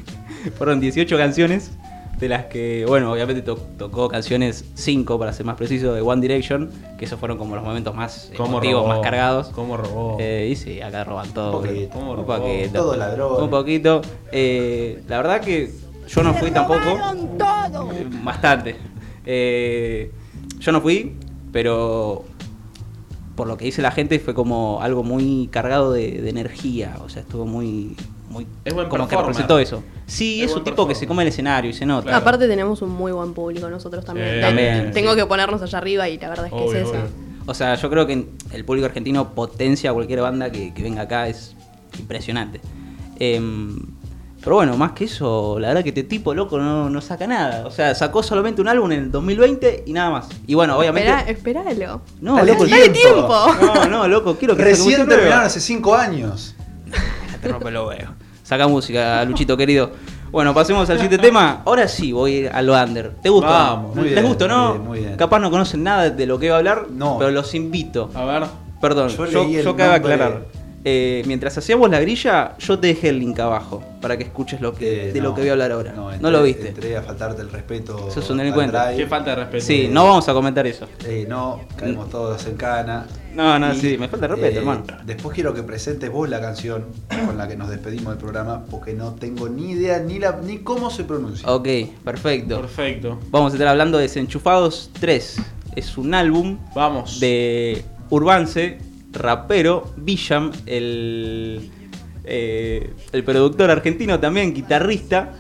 [0.58, 1.72] fueron 18 canciones,
[2.20, 6.22] de las que, bueno, obviamente to- tocó canciones 5, para ser más preciso, de One
[6.22, 8.88] Direction, que esos fueron como los momentos más ¿Cómo emotivos, robó?
[8.90, 9.48] más cargados.
[9.56, 10.18] ¿Cómo robó?
[10.20, 11.60] Eh, y sí, acá roban todo.
[11.60, 11.90] Un poquito.
[11.94, 12.38] ¿Cómo Un robó?
[12.38, 12.74] poquito.
[12.74, 13.44] Todo ladrón.
[13.44, 14.02] Un poquito.
[14.34, 15.72] Eh, la verdad que
[16.10, 16.82] yo no fui tampoco.
[17.94, 18.76] Eh, Bastante.
[19.26, 20.12] Eh,
[20.60, 21.16] yo no fui,
[21.52, 22.26] pero
[23.36, 26.98] por lo que dice la gente fue como algo muy cargado de, de energía.
[27.04, 27.96] O sea, estuvo muy.
[28.30, 29.82] muy Es buen como que representó eso.
[30.08, 32.04] Sí, Es es un tipo que se come el escenario y se nota.
[32.04, 32.18] Claro.
[32.18, 34.36] Aparte tenemos un muy buen público nosotros también.
[34.36, 34.42] Sí.
[34.42, 35.18] También, Tengo sí.
[35.18, 37.02] que ponernos allá arriba y la verdad es que Obvio, es obvio.
[37.46, 41.04] O sea, yo creo que el público argentino potencia a cualquier banda que, que venga
[41.04, 41.56] acá, es
[41.98, 42.62] impresionante.
[43.18, 43.80] Em,
[44.42, 47.66] pero bueno, más que eso, la verdad que este tipo loco no, no saca nada.
[47.68, 50.30] O sea, sacó solamente un álbum en el 2020 y nada más.
[50.48, 51.10] Y bueno, obviamente.
[51.32, 52.02] Espera, espéralo.
[52.22, 53.46] No, Dale loco, Dale tiempo.
[53.58, 53.76] tiempo.
[53.76, 56.56] No, no, loco, quiero que Recién terminaron hace 5 años.
[57.42, 58.10] Te rompe los huevos.
[58.44, 59.92] Saca música, Luchito querido.
[60.32, 61.62] Bueno, pasemos al siguiente tema.
[61.66, 63.12] Ahora sí voy a lo under.
[63.22, 63.50] ¿Te gusta?
[63.50, 64.72] Vamos, muy ¿Les bien, gusta, muy no?
[64.74, 65.16] bien, muy bien.
[65.18, 67.18] Capaz no conocen nada de lo que va a hablar, No.
[67.18, 68.10] pero los invito.
[68.14, 68.44] A ver.
[68.80, 70.42] Perdón, Yo yo, yo cabe aclarar.
[70.92, 74.74] Eh, mientras hacíamos la grilla, yo te dejé el link abajo para que escuches lo
[74.74, 75.94] que, Eh, de lo que voy a hablar ahora.
[75.94, 76.70] No, lo viste.
[76.70, 78.10] Entré a faltarte el respeto.
[78.10, 78.78] Sos un delincuente.
[78.96, 79.66] Qué falta de respeto.
[79.66, 80.88] Sí, no vamos a comentar eso.
[81.06, 83.06] Eh, no, caemos todos en cana.
[83.36, 84.84] No, no, Y, sí, me falta de respeto, eh, hermano.
[85.06, 86.86] Después quiero que presentes vos la canción
[87.26, 90.58] con la que nos despedimos del programa, porque no tengo ni idea ni la ni
[90.60, 91.48] cómo se pronuncia.
[91.48, 91.68] Ok,
[92.04, 92.62] perfecto.
[92.62, 93.20] Perfecto.
[93.30, 95.38] Vamos a estar hablando de Desenchufados 3.
[95.76, 97.20] Es un álbum Vamos.
[97.20, 98.80] de Urbance,
[99.12, 101.70] rapero, Villam, el,
[102.24, 105.34] eh, el productor argentino también, guitarrista,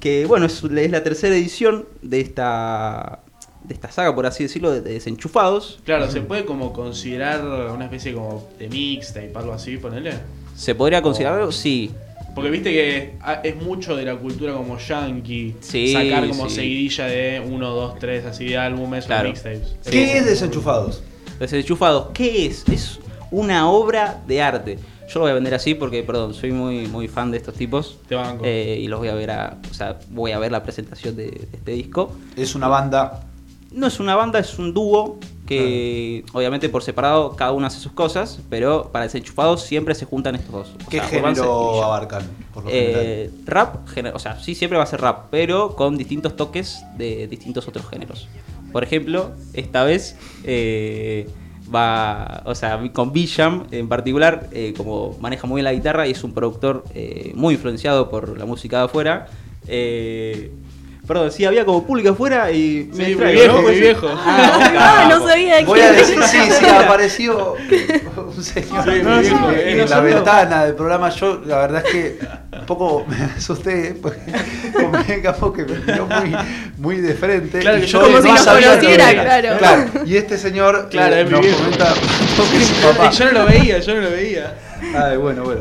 [0.00, 3.20] que bueno, es, es la tercera edición de esta,
[3.64, 5.80] de esta saga, por así decirlo, de, de Desenchufados.
[5.84, 10.14] Claro, ¿se puede como considerar una especie como de mixtape, algo así, ponele?
[10.56, 11.52] ¿Se podría considerarlo?
[11.52, 11.90] Sí.
[12.34, 13.12] Porque viste que
[13.44, 15.54] es mucho de la cultura como yankee.
[15.60, 16.56] Sí, sacar como sí.
[16.56, 19.28] seguidilla de 1, 2, 3 así de álbumes Claro.
[19.28, 19.76] o mixtapes.
[19.90, 21.02] ¿Qué es Desenchufados?
[21.38, 22.64] Desenchufados, ¿qué es?
[22.70, 23.00] Es
[23.32, 24.78] una obra de arte.
[25.08, 27.98] Yo lo voy a vender así porque, perdón, soy muy, muy fan de estos tipos.
[28.08, 28.44] Te banco.
[28.46, 29.58] Eh, y los voy a ver a.
[29.70, 32.12] O sea, voy a ver la presentación de, de este disco.
[32.36, 33.24] Es una banda.
[33.72, 37.92] No es una banda, es un dúo que obviamente por separado cada uno hace sus
[37.92, 40.74] cosas, pero para desenchufados siempre se juntan estos dos.
[40.86, 42.22] O ¿Qué sea, género abarcan?
[42.54, 46.36] Por lo Eh, rap, o sea, sí siempre va a ser rap, pero con distintos
[46.36, 48.28] toques de distintos otros géneros.
[48.72, 51.28] Por ejemplo, esta vez eh,
[51.74, 56.12] va, o sea, con Bisham en particular, eh, como maneja muy bien la guitarra y
[56.12, 59.28] es un productor eh, muy influenciado por la música de afuera.
[59.66, 60.50] eh,
[61.06, 63.68] Perdón, sí, había como público afuera y me Sí, mi viejo, ¿no?
[63.68, 64.08] mi viejo.
[64.14, 67.56] Ah, no sabía de Voy a decir, sí, sí, apareció
[68.16, 71.10] un señor Sí, en, mi viejo, en la ventana del programa.
[71.10, 72.18] Yo, la verdad es que
[72.56, 74.20] un poco me asusté, porque
[74.72, 76.36] convengamos que me miró muy,
[76.78, 77.58] muy de frente.
[77.58, 79.90] Claro y yo Como no si nos conociera, claro.
[80.06, 81.58] Y este señor Claro, eh, es mi viejo.
[81.58, 81.94] comenta
[83.10, 84.54] yo no lo veía, yo no lo veía.
[84.94, 85.60] Ay, bueno, bueno.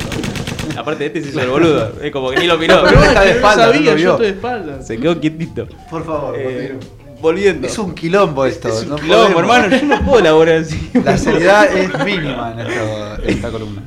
[0.82, 1.93] Aparte, este se hizo el boludo.
[2.01, 2.82] Es como que ni lo miró.
[2.88, 4.84] Pero está de espalda, no sabía, yo estoy de.
[4.84, 5.67] Se quedó quietito.
[5.89, 6.75] Por favor, Eh,
[7.21, 7.67] volviendo.
[7.67, 8.67] Es un quilombo esto.
[8.67, 9.55] Es un no quilombo, podemos.
[9.57, 9.77] hermano.
[9.77, 10.89] Yo no puedo elaborar así.
[11.05, 13.84] La seriedad es mínima en esta, en esta columna.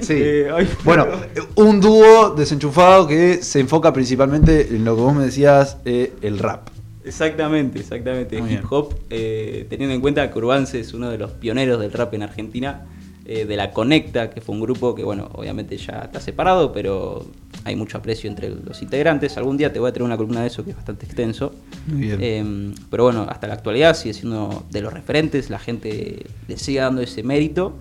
[0.00, 0.14] Sí.
[0.16, 1.06] Eh, ay, Bueno,
[1.54, 6.38] un dúo desenchufado que se enfoca principalmente en lo que vos me decías, eh, el
[6.40, 6.68] rap.
[7.04, 8.40] Exactamente, exactamente.
[8.40, 11.92] Muy Hip hop, eh, teniendo en cuenta que Urbance es uno de los pioneros del
[11.92, 12.82] rap en Argentina,
[13.24, 17.26] eh, de la Conecta, que fue un grupo que, bueno, obviamente ya está separado, pero
[17.64, 19.36] hay mucho aprecio entre los integrantes.
[19.36, 21.54] Algún día te voy a traer una columna de eso que es bastante extenso.
[21.86, 22.18] Muy bien.
[22.20, 26.80] Eh, pero bueno, hasta la actualidad sigue siendo de los referentes, la gente le sigue
[26.80, 27.74] dando ese mérito.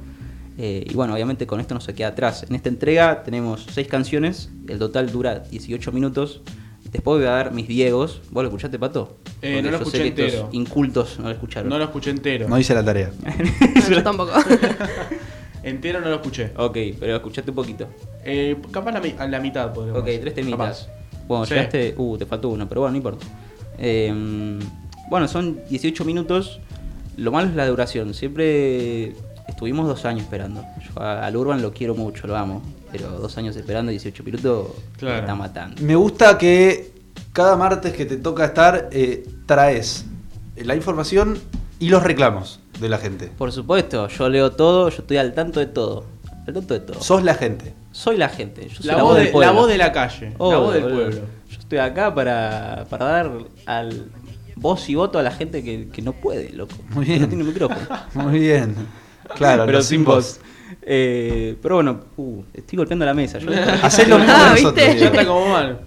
[0.58, 2.46] Eh, y bueno, obviamente con esto no se queda atrás.
[2.48, 6.42] En esta entrega tenemos seis canciones, el total dura 18 minutos.
[6.92, 8.22] Después voy a dar mis Diegos.
[8.32, 9.16] ¿Vos lo escuchaste, Pato?
[9.42, 10.50] Eh, Porque no lo yo sé escuché que estos entero.
[10.52, 11.70] incultos no lo escucharon.
[11.70, 12.48] No lo escuché entero.
[12.50, 13.12] No hice la tarea.
[13.90, 14.32] Yo tampoco.
[15.64, 16.52] Entero no lo escuché.
[16.58, 17.88] Ok, pero escuchaste un poquito.
[18.26, 20.22] Eh, capaz la, mi- a la mitad podríamos Ok, decir.
[20.22, 20.88] tres temitas.
[20.88, 20.88] Capaz.
[21.28, 21.54] Bueno, Sí.
[21.54, 21.94] llegaste.
[21.98, 23.26] Uh, te faltó uno, pero bueno, no importa.
[23.78, 24.60] Eh,
[25.10, 26.60] bueno, son 18 minutos.
[27.18, 28.14] Lo malo es la duración.
[28.14, 29.14] Siempre
[29.48, 30.66] estuvimos dos años esperando.
[30.84, 32.62] Yo a- al Urban lo quiero mucho, lo amo.
[32.92, 34.68] Pero dos años esperando 18 minutos
[34.98, 35.16] Claro.
[35.16, 35.82] me está matando.
[35.82, 36.92] Me gusta que
[37.34, 40.06] cada martes que te toca estar, eh, traes
[40.58, 41.38] la información
[41.80, 43.32] y los reclamos de la gente.
[43.38, 46.06] Por supuesto, yo leo todo, yo estoy al tanto de todo.
[46.48, 47.02] Al tanto de todo.
[47.02, 47.74] Sos la gente.
[47.92, 48.68] Soy la gente.
[48.68, 50.32] Yo soy La, voz de, la voz de la calle.
[50.38, 51.22] la voz del pueblo.
[51.50, 53.32] Yo estoy acá para, para dar
[53.66, 54.06] al
[54.56, 56.76] voz y voto a la gente que, que no puede, loco.
[56.90, 57.22] Muy Que bien.
[57.24, 57.82] No tiene micrófono.
[58.14, 58.76] Muy bien.
[59.36, 60.40] Claro, pero sin sin voz.
[60.82, 63.40] Eh, pero bueno, uh, estoy golpeando la mesa.
[63.40, 63.50] Yo
[63.84, 64.76] Hacés lo mismo Ah, nosotros.
[64.76, 64.88] ¿viste?
[64.88, 65.14] Ya Diego.
[65.16, 65.80] está como mal.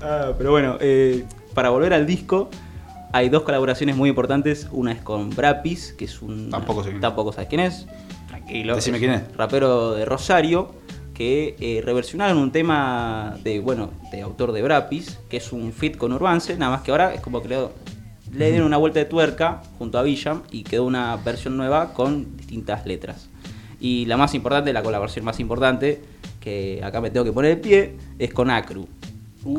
[0.00, 1.24] Ah, pero bueno, eh,
[1.54, 2.50] para volver al disco,
[3.12, 4.68] hay dos colaboraciones muy importantes.
[4.72, 6.50] Una es con Brapis, que es un.
[6.50, 7.02] Tampoco sé quién es.
[7.02, 7.86] Tampoco sabes quién es.
[8.28, 8.74] Tranquilo.
[8.74, 9.36] Decime es quién es.
[9.36, 10.72] Rapero de Rosario,
[11.14, 15.96] que eh, reversionaron un tema de, bueno, de autor de Brapis, que es un fit
[15.96, 17.58] con Urbance, nada más que ahora es como que le,
[18.32, 22.36] le dieron una vuelta de tuerca junto a Villam y quedó una versión nueva con
[22.38, 23.28] distintas letras.
[23.82, 26.00] Y la más importante, la colaboración más importante,
[26.40, 28.86] que acá me tengo que poner el pie, es con Acru.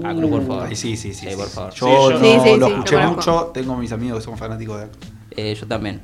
[0.01, 0.65] Acru, por favor.
[0.69, 1.27] Ay, sí, sí, sí.
[1.27, 1.73] Eh, sí, por favor.
[1.73, 3.51] Yo, Sí, yo- no Sí, sí, lo sí, escuché lo mucho.
[3.53, 4.87] Tengo mis amigos que son fanáticos de
[5.35, 5.99] Eh, yo también.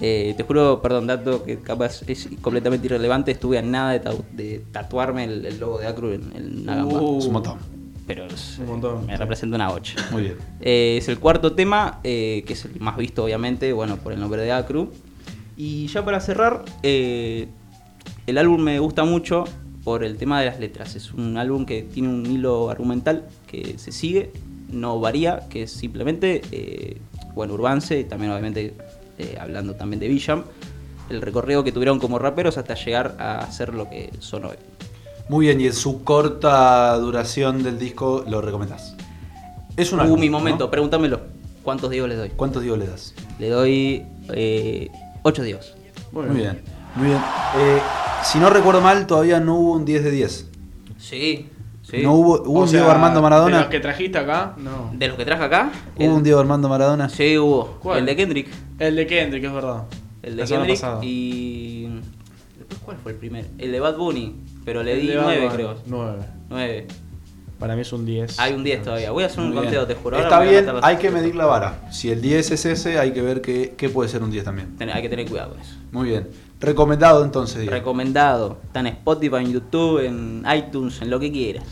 [0.00, 3.32] Eh, te juro, perdón, dato que capaz es completamente irrelevante.
[3.32, 6.76] Estuve a nada de, tatu- de tatuarme el, el logo de Acru en, en una
[6.76, 7.00] gamba.
[7.00, 7.58] Uh, Es un montón.
[8.06, 9.06] Pero es- un montón.
[9.06, 9.96] me representa una bocha.
[10.12, 10.36] Muy bien.
[10.60, 14.20] Eh, es el cuarto tema, eh, que es el más visto, obviamente, bueno, por el
[14.20, 14.92] nombre de Acru.
[15.56, 17.48] Y ya para cerrar, eh,
[18.26, 19.44] el álbum me gusta mucho
[19.84, 20.96] por el tema de las letras.
[20.96, 24.32] Es un álbum que tiene un hilo argumental que se sigue,
[24.70, 26.96] no varía, que es simplemente, eh,
[27.34, 28.74] bueno, Urbance, y también obviamente
[29.18, 30.44] eh, hablando también de Villam,
[31.10, 34.56] el recorrido que tuvieron como raperos hasta llegar a ser lo que son hoy.
[35.28, 38.94] Muy bien, y en su corta duración del disco lo recomendás.
[39.76, 40.38] Es un Uh, álbum, mi ¿no?
[40.38, 41.20] momento, pregúntamelo.
[41.62, 42.30] ¿Cuántos diegos les doy?
[42.30, 43.14] ¿Cuántos días le das?
[43.38, 44.02] Le doy
[45.22, 45.74] 8 diegos.
[46.12, 46.60] Muy bien,
[46.96, 47.18] muy bien.
[47.58, 47.80] Eh,
[48.22, 50.50] si no recuerdo mal, todavía no hubo un 10 de 10.
[50.98, 51.48] Sí,
[51.82, 51.98] sí.
[52.02, 53.58] No hubo, hubo un sea, Diego Armando De Maradona.
[53.60, 54.90] los que trajiste acá, no.
[54.94, 57.08] De los que traje acá, Hubo el- un Diego Armando Maradona.
[57.08, 57.78] sí hubo.
[57.82, 57.98] ¿Cuál?
[58.00, 58.48] El de Kendrick.
[58.78, 59.84] El de Kendrick, es verdad.
[60.22, 61.88] El de La Kendrick y.
[62.58, 63.46] Después, ¿cuál fue el primero?
[63.58, 64.34] El de Bad Bunny.
[64.64, 65.74] Pero le El di de Bad 9, Bunny, creo.
[65.86, 66.22] nueve.
[66.48, 66.86] 9.
[67.64, 68.38] Para mí es un 10.
[68.40, 69.10] Hay un 10 todavía.
[69.10, 69.64] Voy a hacer un Muy bien.
[69.64, 70.18] conteo, te juro.
[70.18, 71.88] Está bien, hay que medir la vara.
[71.90, 74.76] Si el 10 es ese, hay que ver qué, qué puede ser un 10 también.
[74.76, 75.72] Ten- Hay que tener cuidado con eso.
[75.90, 76.28] Muy bien.
[76.60, 77.70] Recomendado entonces, Diego.
[77.72, 78.58] Recomendado.
[78.66, 81.64] Está en Spotify, en YouTube, en iTunes, en lo que quieras.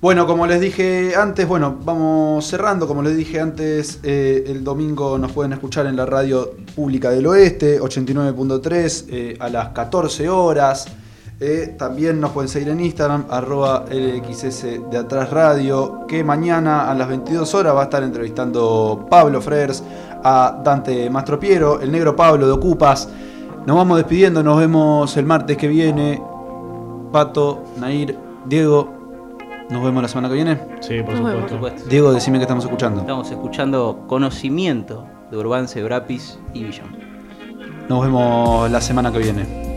[0.00, 2.86] Bueno, como les dije antes, bueno, vamos cerrando.
[2.86, 7.26] Como les dije antes, eh, el domingo nos pueden escuchar en la radio pública del
[7.26, 10.86] oeste, 89.3, eh, a las 14 horas.
[11.42, 16.94] Eh, también nos pueden seguir en Instagram, arroba LXS de Atrás Radio, que mañana a
[16.94, 19.82] las 22 horas va a estar entrevistando Pablo Frers,
[20.22, 23.08] a Dante Mastropiero, el negro Pablo de Ocupas.
[23.64, 26.22] Nos vamos despidiendo, nos vemos el martes que viene.
[27.10, 28.92] Pato, Nair, Diego,
[29.70, 30.60] nos vemos la semana que viene.
[30.80, 31.40] Sí, por supuesto.
[31.40, 31.88] Por supuesto.
[31.88, 33.00] Diego, decime que estamos escuchando.
[33.00, 36.94] Estamos escuchando Conocimiento de Urbance, Brapis y Villon.
[37.88, 39.69] Nos vemos la semana que viene.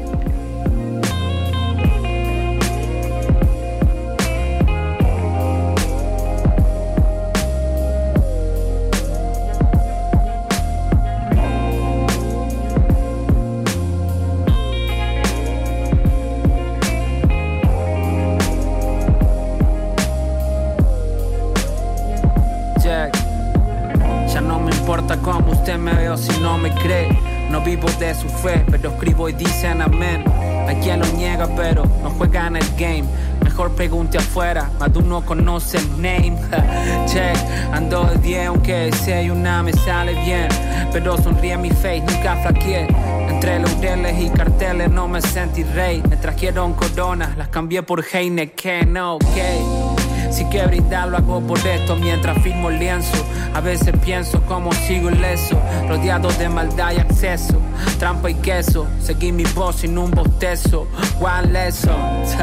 [33.73, 36.37] Pregunte afuera, más de uno conoce el name.
[37.07, 37.37] Check,
[37.71, 40.47] ando de 10, aunque si una me sale bien.
[40.91, 42.87] Pero sonríe mi face, nunca flaqueé.
[43.29, 46.01] Entre laureles y carteles no me sentí rey.
[46.09, 49.92] Me trajeron coronas, las cambié por Heineken, ok.
[50.33, 53.23] Si que brindar lo hago por esto mientras firmo el lienzo.
[53.53, 55.55] A veces pienso cómo sigo ileso,
[55.87, 57.53] rodeado de maldad y acceso.
[57.99, 60.87] Trampa y queso, seguí mi voz sin un bostezo.
[61.19, 61.93] One lesson,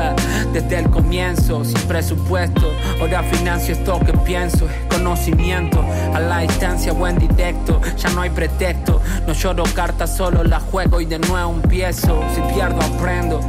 [0.53, 2.71] desde el comienzo, sin presupuesto.
[3.01, 5.85] Ahora financio esto que pienso, conocimiento.
[6.15, 9.01] A la distancia o en directo, ya no hay pretexto.
[9.27, 12.23] No lloro cartas, solo la juego y de nuevo empiezo.
[12.37, 13.41] Si pierdo, aprendo.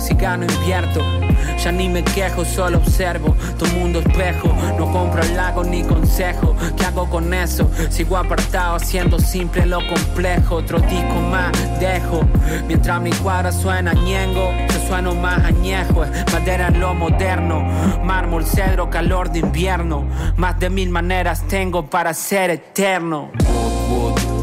[0.00, 1.00] Si gano invierto,
[1.62, 4.48] ya ni me quejo, solo observo tu mundo espejo.
[4.78, 6.56] No compro lago ni consejo.
[6.76, 7.70] ¿Qué hago con eso?
[7.90, 10.56] Sigo apartado, haciendo simple lo complejo.
[10.56, 12.22] Otro disco más dejo.
[12.66, 16.06] Mientras mi cuadra suena ñengo, yo sueno más añejo.
[16.32, 17.62] Madera en lo moderno,
[18.02, 20.06] mármol, cedro, calor de invierno.
[20.36, 23.30] Más de mil maneras tengo para ser eterno.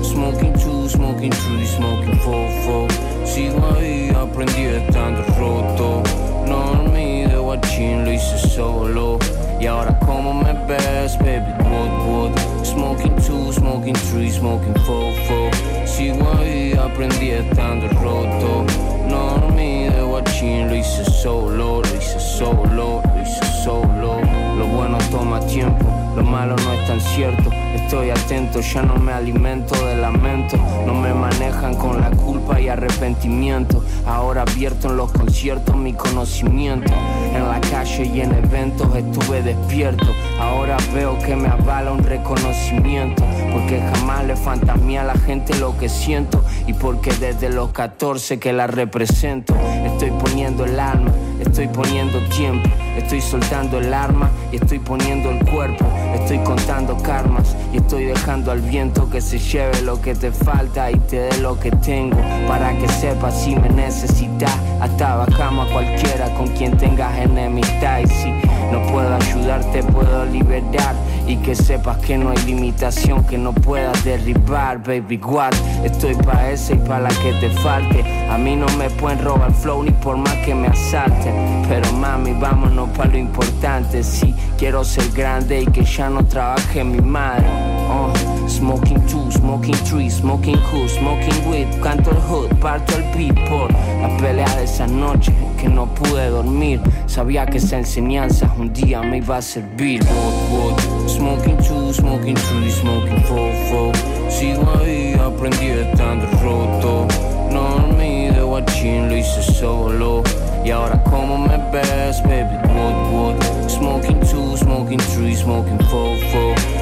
[0.04, 3.17] Smoking two, smoking three, smoking four, four.
[3.28, 6.02] Sigo ahí, aprendí estando roto.
[6.48, 9.20] No dormí de guachín, lo hice solo.
[9.60, 12.66] Y ahora como me ves, baby, what, what?
[12.66, 15.52] Smoking two, smoking three, smoking four, four.
[15.86, 18.66] Sigo ahí, aprendí estando roto.
[19.10, 24.22] No dormí de guachín, lo hice solo, lo hice solo, lo hice solo.
[24.58, 25.86] Lo bueno toma tiempo,
[26.18, 27.52] lo malo no es tan cierto.
[27.76, 30.58] Estoy atento, ya no me alimento de lamento.
[30.86, 33.84] No me manejan con la culpa y arrepentimiento.
[34.06, 36.92] Ahora abierto en los conciertos mi conocimiento.
[37.36, 40.08] En la calle y en eventos estuve despierto.
[40.40, 43.24] Ahora veo que me avala un reconocimiento.
[43.54, 46.44] Porque jamás le fantasmé a la gente lo que siento.
[46.66, 49.56] Y porque desde los 14 que la represento.
[49.86, 51.12] Estoy poniendo el alma,
[51.60, 52.70] estoy poniendo tiempo.
[52.96, 55.86] Estoy soltando el arma y estoy poniendo el cuerpo.
[56.14, 60.92] Estoy contando karmas y estoy dejando al viento que se lleve lo que te falta
[60.92, 62.18] y te dé lo que tengo.
[62.48, 64.56] Para que sepas si me necesitas.
[64.80, 68.02] Hasta bajamos a cualquiera con quien tengas enemistad.
[68.02, 68.30] Y si
[68.72, 70.94] no puedo ayudarte, puedo liberar.
[71.28, 75.18] Y que sepas que no hay limitación que no puedas derribar, baby.
[75.18, 75.54] What?
[75.84, 78.02] Estoy pa' esa y pa' la que te falte.
[78.30, 81.66] A mí no me pueden robar flow ni por más que me asalten.
[81.68, 84.04] Pero mami, vámonos pa' lo importante.
[84.04, 87.46] Sí, quiero ser grande y que ya no trabaje mi madre.
[87.90, 88.14] Oh,
[88.48, 91.68] smoking two, smoking three, smoking cool, smoking weed.
[91.82, 93.70] Canto el hood, parto el beat por
[94.02, 96.80] la pelea de esa noche que no pude dormir.
[97.08, 100.02] Sabía que esa enseñanza un día me iba a servir.
[100.04, 101.10] What, what?
[101.10, 103.94] Smoking two, smoking three, smoking four.
[104.30, 107.08] Sigo ahí, aprendí estando roto.
[107.52, 110.24] No dormí de guachín, lo hice solo.
[110.64, 113.70] Y ahora como me ves, baby, what, what?
[113.70, 116.16] Smoking two, smoking three, smoking four.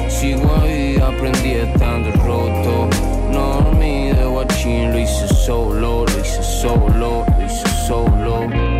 [0.08, 2.88] Sigo ahí, aprendí estando roto.
[3.32, 4.05] No dormí
[4.36, 8.75] 我情，泪是 so solo, so solo, so low。